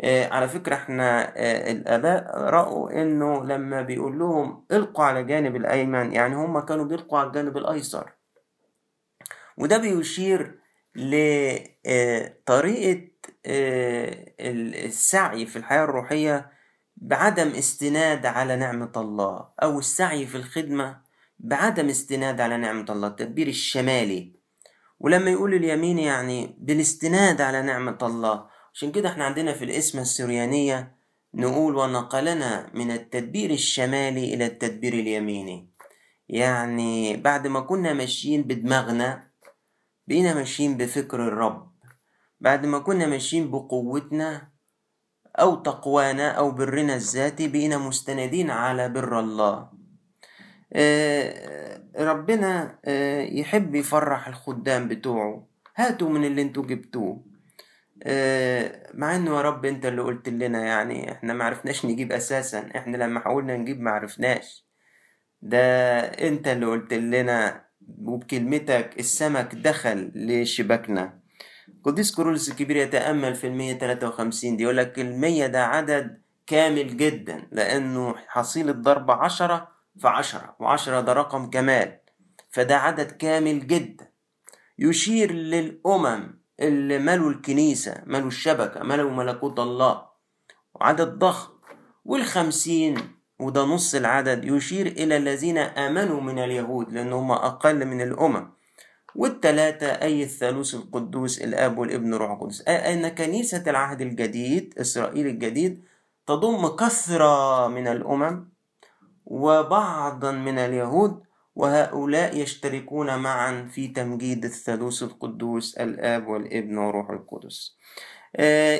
آه، 0.00 0.28
على 0.28 0.48
فكرة 0.48 0.74
إحنا 0.74 1.32
آه، 1.36 1.72
الآباء 1.72 2.38
رأوا 2.38 3.02
إنه 3.02 3.44
لما 3.44 3.82
بيقول 3.82 4.18
لهم 4.18 4.66
إلقوا 4.72 5.04
على 5.04 5.20
الجانب 5.20 5.56
الأيمن 5.56 6.12
يعني 6.12 6.34
هم 6.34 6.60
كانوا 6.60 6.84
بيلقوا 6.84 7.18
على 7.18 7.26
الجانب 7.28 7.56
الأيسر. 7.56 8.12
وده 9.58 9.78
بيشير 9.78 10.60
لطريقة 10.96 11.70
السعي 14.86 15.46
في 15.46 15.56
الحياة 15.56 15.84
الروحية 15.84 16.53
بعدم 16.96 17.48
استناد 17.48 18.26
على 18.26 18.56
نعمة 18.56 18.92
الله 18.96 19.48
أو 19.62 19.78
السعي 19.78 20.26
في 20.26 20.34
الخدمة 20.34 21.00
بعدم 21.38 21.88
استناد 21.88 22.40
على 22.40 22.56
نعمة 22.56 22.86
الله 22.90 23.08
التدبير 23.08 23.48
الشمالي. 23.48 24.34
ولما 25.00 25.30
يقول 25.30 25.54
اليمين 25.54 25.98
يعني 25.98 26.56
بالاستناد 26.58 27.40
على 27.40 27.62
نعمة 27.62 27.98
الله. 28.02 28.46
عشان 28.74 28.92
كده 28.92 29.08
إحنا 29.08 29.24
عندنا 29.24 29.52
في 29.52 29.64
الاسم 29.64 29.98
السريانية 29.98 30.96
نقول 31.34 31.76
ونقلنا 31.76 32.70
من 32.74 32.90
التدبير 32.90 33.50
الشمالي 33.50 34.34
إلى 34.34 34.46
التدبير 34.46 34.92
اليميني. 34.92 35.70
يعني 36.28 37.16
بعد 37.16 37.46
ما 37.46 37.60
كنا 37.60 37.92
ماشيين 37.92 38.42
بدماغنا 38.42 39.30
بقينا 40.08 40.34
ماشيين 40.34 40.76
بفكر 40.76 41.28
الرب. 41.28 41.74
بعد 42.40 42.66
ما 42.66 42.78
كنا 42.78 43.06
ماشيين 43.06 43.50
بقوتنا 43.50 44.53
أو 45.40 45.54
تقوانا 45.54 46.30
أو 46.30 46.50
برنا 46.50 46.94
الذاتي 46.94 47.48
بقينا 47.48 47.78
مستندين 47.78 48.50
على 48.50 48.88
بر 48.88 49.20
الله. 49.20 49.68
آه، 50.72 51.80
ربنا 51.98 52.78
آه، 52.84 53.22
يحب 53.22 53.74
يفرح 53.74 54.28
الخدام 54.28 54.88
بتوعه. 54.88 55.46
هاتوا 55.76 56.08
من 56.08 56.24
اللي 56.24 56.42
أنتوا 56.42 56.62
جبتوه. 56.62 57.24
آه، 58.02 58.90
مع 58.94 59.16
إنه 59.16 59.36
يا 59.36 59.42
رب 59.42 59.64
انت 59.64 59.86
اللي 59.86 60.02
قلت 60.02 60.28
لنا 60.28 60.64
يعني 60.64 61.12
إحنا 61.12 61.34
ما 61.34 61.44
عرفناش 61.44 61.86
نجيب 61.86 62.12
أساسا. 62.12 62.70
إحنا 62.76 62.96
لما 62.96 63.20
حاولنا 63.20 63.56
نجيب 63.56 63.80
ما 63.80 63.90
عرفناش. 63.90 64.66
ده 65.42 65.98
انت 66.00 66.48
اللي 66.48 66.66
قلت 66.66 66.94
لنا 66.94 67.64
وبكلمتك 67.98 68.98
السمك 68.98 69.54
دخل 69.54 70.12
لشباكنا. 70.14 71.23
قديس 71.84 72.14
كورولوس 72.14 72.48
الكبير 72.50 72.76
يتأمل 72.76 73.34
في 73.34 73.46
المية 73.46 73.72
تلاتة 73.72 74.08
وخمسين 74.08 74.56
دي 74.56 74.62
يقول 74.62 74.76
لك 74.76 74.98
المية 74.98 75.46
ده 75.46 75.64
عدد 75.66 76.20
كامل 76.46 76.96
جدا 76.96 77.48
لأنه 77.52 78.14
حصيل 78.28 78.68
الضرب 78.68 79.10
عشرة 79.10 79.68
فعشرة 80.00 80.56
وعشرة 80.60 81.00
ده 81.00 81.12
رقم 81.12 81.50
كمال. 81.50 81.98
فده 82.50 82.76
عدد 82.76 83.10
كامل 83.10 83.66
جدا. 83.66 84.10
يشير 84.78 85.32
للأمم 85.32 86.38
اللي 86.60 86.98
ملوا 86.98 87.30
الكنيسة 87.30 88.02
ملوا 88.06 88.28
الشبكة 88.28 88.82
ملوا 88.82 89.10
ملكوت 89.10 89.60
الله. 89.60 90.02
وعدد 90.74 91.18
ضخم. 91.18 91.52
والخمسين 92.04 92.94
وده 93.38 93.64
نص 93.64 93.94
العدد 93.94 94.44
يشير 94.44 94.86
إلى 94.86 95.16
الذين 95.16 95.58
آمنوا 95.58 96.20
من 96.20 96.38
اليهود 96.38 96.92
لأنهم 96.92 97.32
أقل 97.32 97.84
من 97.86 98.00
الأمم. 98.00 98.53
والتلاتة 99.14 99.86
أي 99.86 100.22
الثالوث 100.22 100.74
القدوس 100.74 101.38
الآب 101.42 101.78
والابن 101.78 102.14
روح 102.14 102.30
القدس. 102.30 102.68
أن 102.68 103.08
كنيسة 103.08 103.62
العهد 103.66 104.00
الجديد 104.00 104.74
إسرائيل 104.80 105.26
الجديد 105.26 105.84
تضم 106.26 106.68
كثرة 106.68 107.68
من 107.68 107.86
الأمم 107.86 108.48
وبعضا 109.26 110.32
من 110.32 110.58
اليهود 110.58 111.22
وهؤلاء 111.56 112.36
يشتركون 112.36 113.18
معا 113.18 113.68
في 113.72 113.88
تمجيد 113.88 114.44
الثالوث 114.44 115.02
القدوس 115.02 115.74
الآب 115.78 116.28
والابن 116.28 116.78
وروح 116.78 117.10
القدس. 117.10 117.76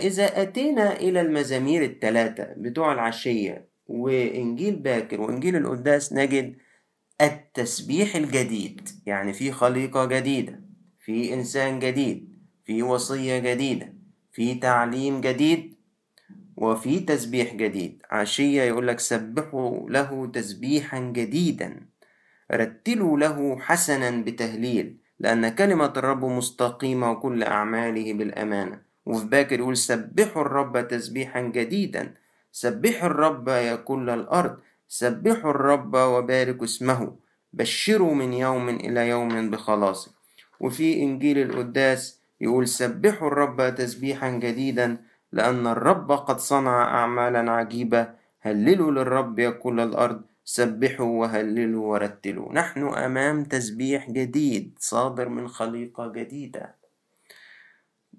إذا 0.03 0.43
أتينا 0.43 0.93
إلى 0.97 1.21
المزامير 1.21 1.85
الثلاثة 1.85 2.49
بتوع 2.57 2.93
العشية 2.93 3.69
وإنجيل 3.87 4.77
باكر 4.77 5.21
وإنجيل 5.21 5.57
القداس 5.57 6.13
نجد 6.13 6.57
التسبيح 7.21 8.17
الجديد. 8.17 8.89
يعني 9.07 9.33
في 9.33 9.53
خليقة 9.53 10.05
جديدة 10.05 10.61
في 11.01 11.35
إنسان 11.35 11.79
جديد 11.79 12.35
في 12.65 12.83
وصية 12.83 13.39
جديدة 13.39 13.93
في 14.33 14.55
تعليم 14.55 15.21
جديد 15.21 15.75
وفي 16.57 17.01
تسبيح 17.01 17.55
جديد. 17.55 18.03
عشية 18.11 18.63
يقول 18.63 18.89
لك 18.89 19.01
سبحوا 19.01 19.91
له 19.91 20.27
تسبيحا 20.27 21.01
جديدا. 21.01 21.87
رتلوا 22.53 23.19
له 23.19 23.59
حسنا 23.59 24.23
بتهليل 24.23 24.97
لأن 25.21 25.49
كلمة 25.49 25.93
الرب 25.97 26.25
مستقيمة 26.25 27.11
وكل 27.11 27.43
أعماله 27.43 28.13
بالأمانة. 28.13 28.81
وفي 29.07 29.27
باكر 29.27 29.59
يقول 29.59 29.77
سبحوا 29.77 30.43
الرب 30.43 30.89
تسبيحا 30.89 31.41
جديدا. 31.41 32.15
سبحوا 32.53 33.07
الرب 33.07 33.49
يا 33.49 33.77
كل 33.77 34.11
الأرض. 34.11 34.59
سبحوا 35.01 35.51
الرب 35.51 35.95
وباركوا 35.95 36.65
اسمه. 36.65 37.17
بشروا 37.53 38.15
من 38.15 38.33
يوم 38.33 38.69
إلى 38.69 39.09
يوم 39.09 39.51
بخلاصه 39.51 40.11
وفي 40.61 41.03
إنجيل 41.03 41.39
القداس 41.39 42.21
يقول 42.41 42.69
سبحوا 42.69 43.29
الرب 43.29 43.75
تسبيحا 43.75 44.31
جديدا 44.31 44.97
لأن 45.33 45.67
الرب 45.67 46.13
قد 46.13 46.39
صنع 46.39 46.85
أعمالا 46.99 47.53
عجيبة. 47.53 48.09
هللوا 48.41 48.91
للرب 48.91 49.39
يا 49.39 49.51
كل 49.51 49.81
الأرض. 49.81 50.23
سبحوا 50.45 51.21
وهللوا 51.21 51.87
ورتلوا. 51.87 52.53
نحن 52.53 52.83
أمام 52.87 53.45
تسبيح 53.45 54.11
جديد 54.11 54.75
صادر 54.79 55.29
من 55.29 55.49
خليقة 55.49 56.13
جديدة. 56.13 56.84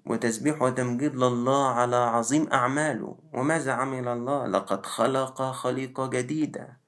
وتسبيح 0.06 0.62
وتمجيد 0.62 1.14
لله 1.16 1.68
على 1.68 1.96
عظيم 1.96 2.48
أعماله. 2.52 3.18
وماذا 3.34 3.72
عمل 3.72 4.08
الله 4.08 4.46
لقد 4.46 4.86
خلق 4.86 5.42
خليقة 5.42 6.06
جديدة. 6.06 6.80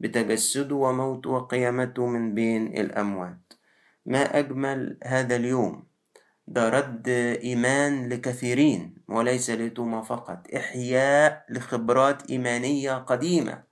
بتجسده 0.00 0.74
وموته 0.74 1.30
وقيامته 1.30 2.06
من 2.06 2.34
بين 2.34 2.66
الأموات. 2.66 3.52
ما 4.06 4.38
أجمل 4.38 4.98
هذا 5.04 5.36
اليوم؟ 5.36 5.84
ده 6.48 6.68
رد 6.68 7.08
إيمان 7.42 8.08
لكثيرين 8.08 8.94
وليس 9.08 9.50
لتوما 9.50 10.02
فقط. 10.02 10.46
إحياء 10.56 11.44
لخبرات 11.48 12.30
إيمانية 12.30 12.94
قديمة. 12.94 13.62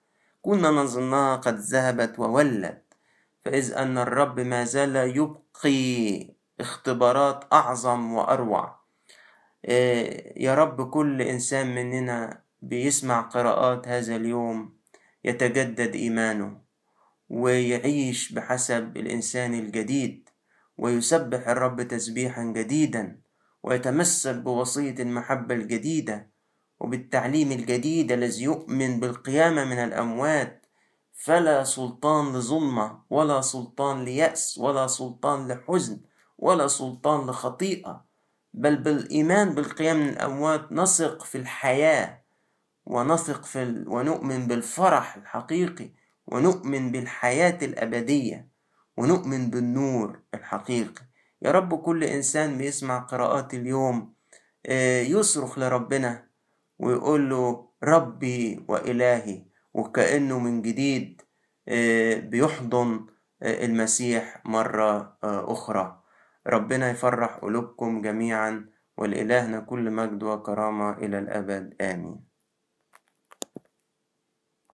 كنا 0.43 0.71
نظنها 0.71 1.37
قد 1.37 1.59
ذهبت 1.59 2.19
وولت 2.19 2.83
فإذ 3.45 3.73
أن 3.73 3.99
الرب 3.99 4.41
ما 4.41 4.65
زال 4.65 4.97
يبقي 4.97 6.35
اختبارات 6.61 7.45
أعظم 7.53 8.13
وأروع. 8.13 8.78
يا 10.37 10.55
رب 10.55 10.91
كل 10.91 11.23
إنسان 11.23 11.75
مننا 11.75 12.43
بيسمع 12.63 13.21
قراءات 13.21 13.89
هذا 13.89 14.17
اليوم 14.17 14.79
يتجدد 15.25 15.95
إيمانه 15.95 16.61
ويعيش 17.29 18.33
بحسب 18.33 18.97
الإنسان 18.97 19.55
الجديد 19.55 20.29
ويسبح 20.79 21.49
الرب 21.49 21.83
تسبيحا 21.83 22.43
جديدا 22.45 23.21
ويتمسك 23.63 24.35
بوصية 24.35 24.95
المحبة 25.01 25.55
الجديدة 25.55 26.31
وبالتعليم 26.81 27.53
الجديد 27.53 28.13
الذي 28.13 28.43
يؤمن 28.43 29.01
بالقيامة 29.01 29.65
من 29.65 29.79
الأموات. 29.79 30.67
فلا 31.13 31.65
سلطان 31.65 32.37
لظلمة 32.37 33.03
ولا 33.11 33.41
سلطان 33.41 34.05
ليأس 34.05 34.59
ولا 34.59 34.87
سلطان 34.87 35.49
لحزن 35.49 36.01
ولا 36.39 36.67
سلطان 36.67 37.27
لخطيئة. 37.27 38.08
بل 38.59 38.77
بالإيمان 38.77 39.55
بالقيام 39.55 39.97
من 39.97 40.09
الأموات 40.09 40.73
نثق 40.73 41.25
في 41.25 41.39
الحياة 41.39 42.23
ونثق 42.87 43.45
في 43.45 43.63
ال... 43.63 43.89
ونؤمن 43.89 44.47
بالفرح 44.47 45.17
الحقيقي 45.17 45.91
ونؤمن 46.27 46.93
بالحياة 46.93 47.59
الأبدية 47.63 48.49
ونؤمن 48.97 49.51
بالنور 49.51 50.21
الحقيقي. 50.35 51.03
يا 51.43 51.51
رب 51.51 51.75
كل 51.83 52.05
إنسان 52.05 52.59
بيسمع 52.59 52.99
قراءات 52.99 53.55
اليوم 53.55 54.15
يصرخ 55.15 55.59
لربنا 55.59 56.27
ويقول 56.79 57.31
له 57.31 57.69
ربي 57.85 58.65
وإلهي 58.69 59.43
وكأنه 59.75 60.39
من 60.39 60.63
جديد 60.63 61.23
بيحضن 62.31 63.07
المسيح 63.43 64.43
مرة 64.45 65.19
أخرى. 65.23 65.98
ربنا 66.49 66.91
يفرح 66.91 67.37
قلوبكم 67.37 68.03
جميعا 68.03 68.71
ولإلهنا 68.97 69.61
كل 69.61 69.91
مجد 69.91 70.23
وكرامة 70.23 70.93
إلى 70.93 71.19
الأبد. 71.19 71.83
آمين. 71.83 72.28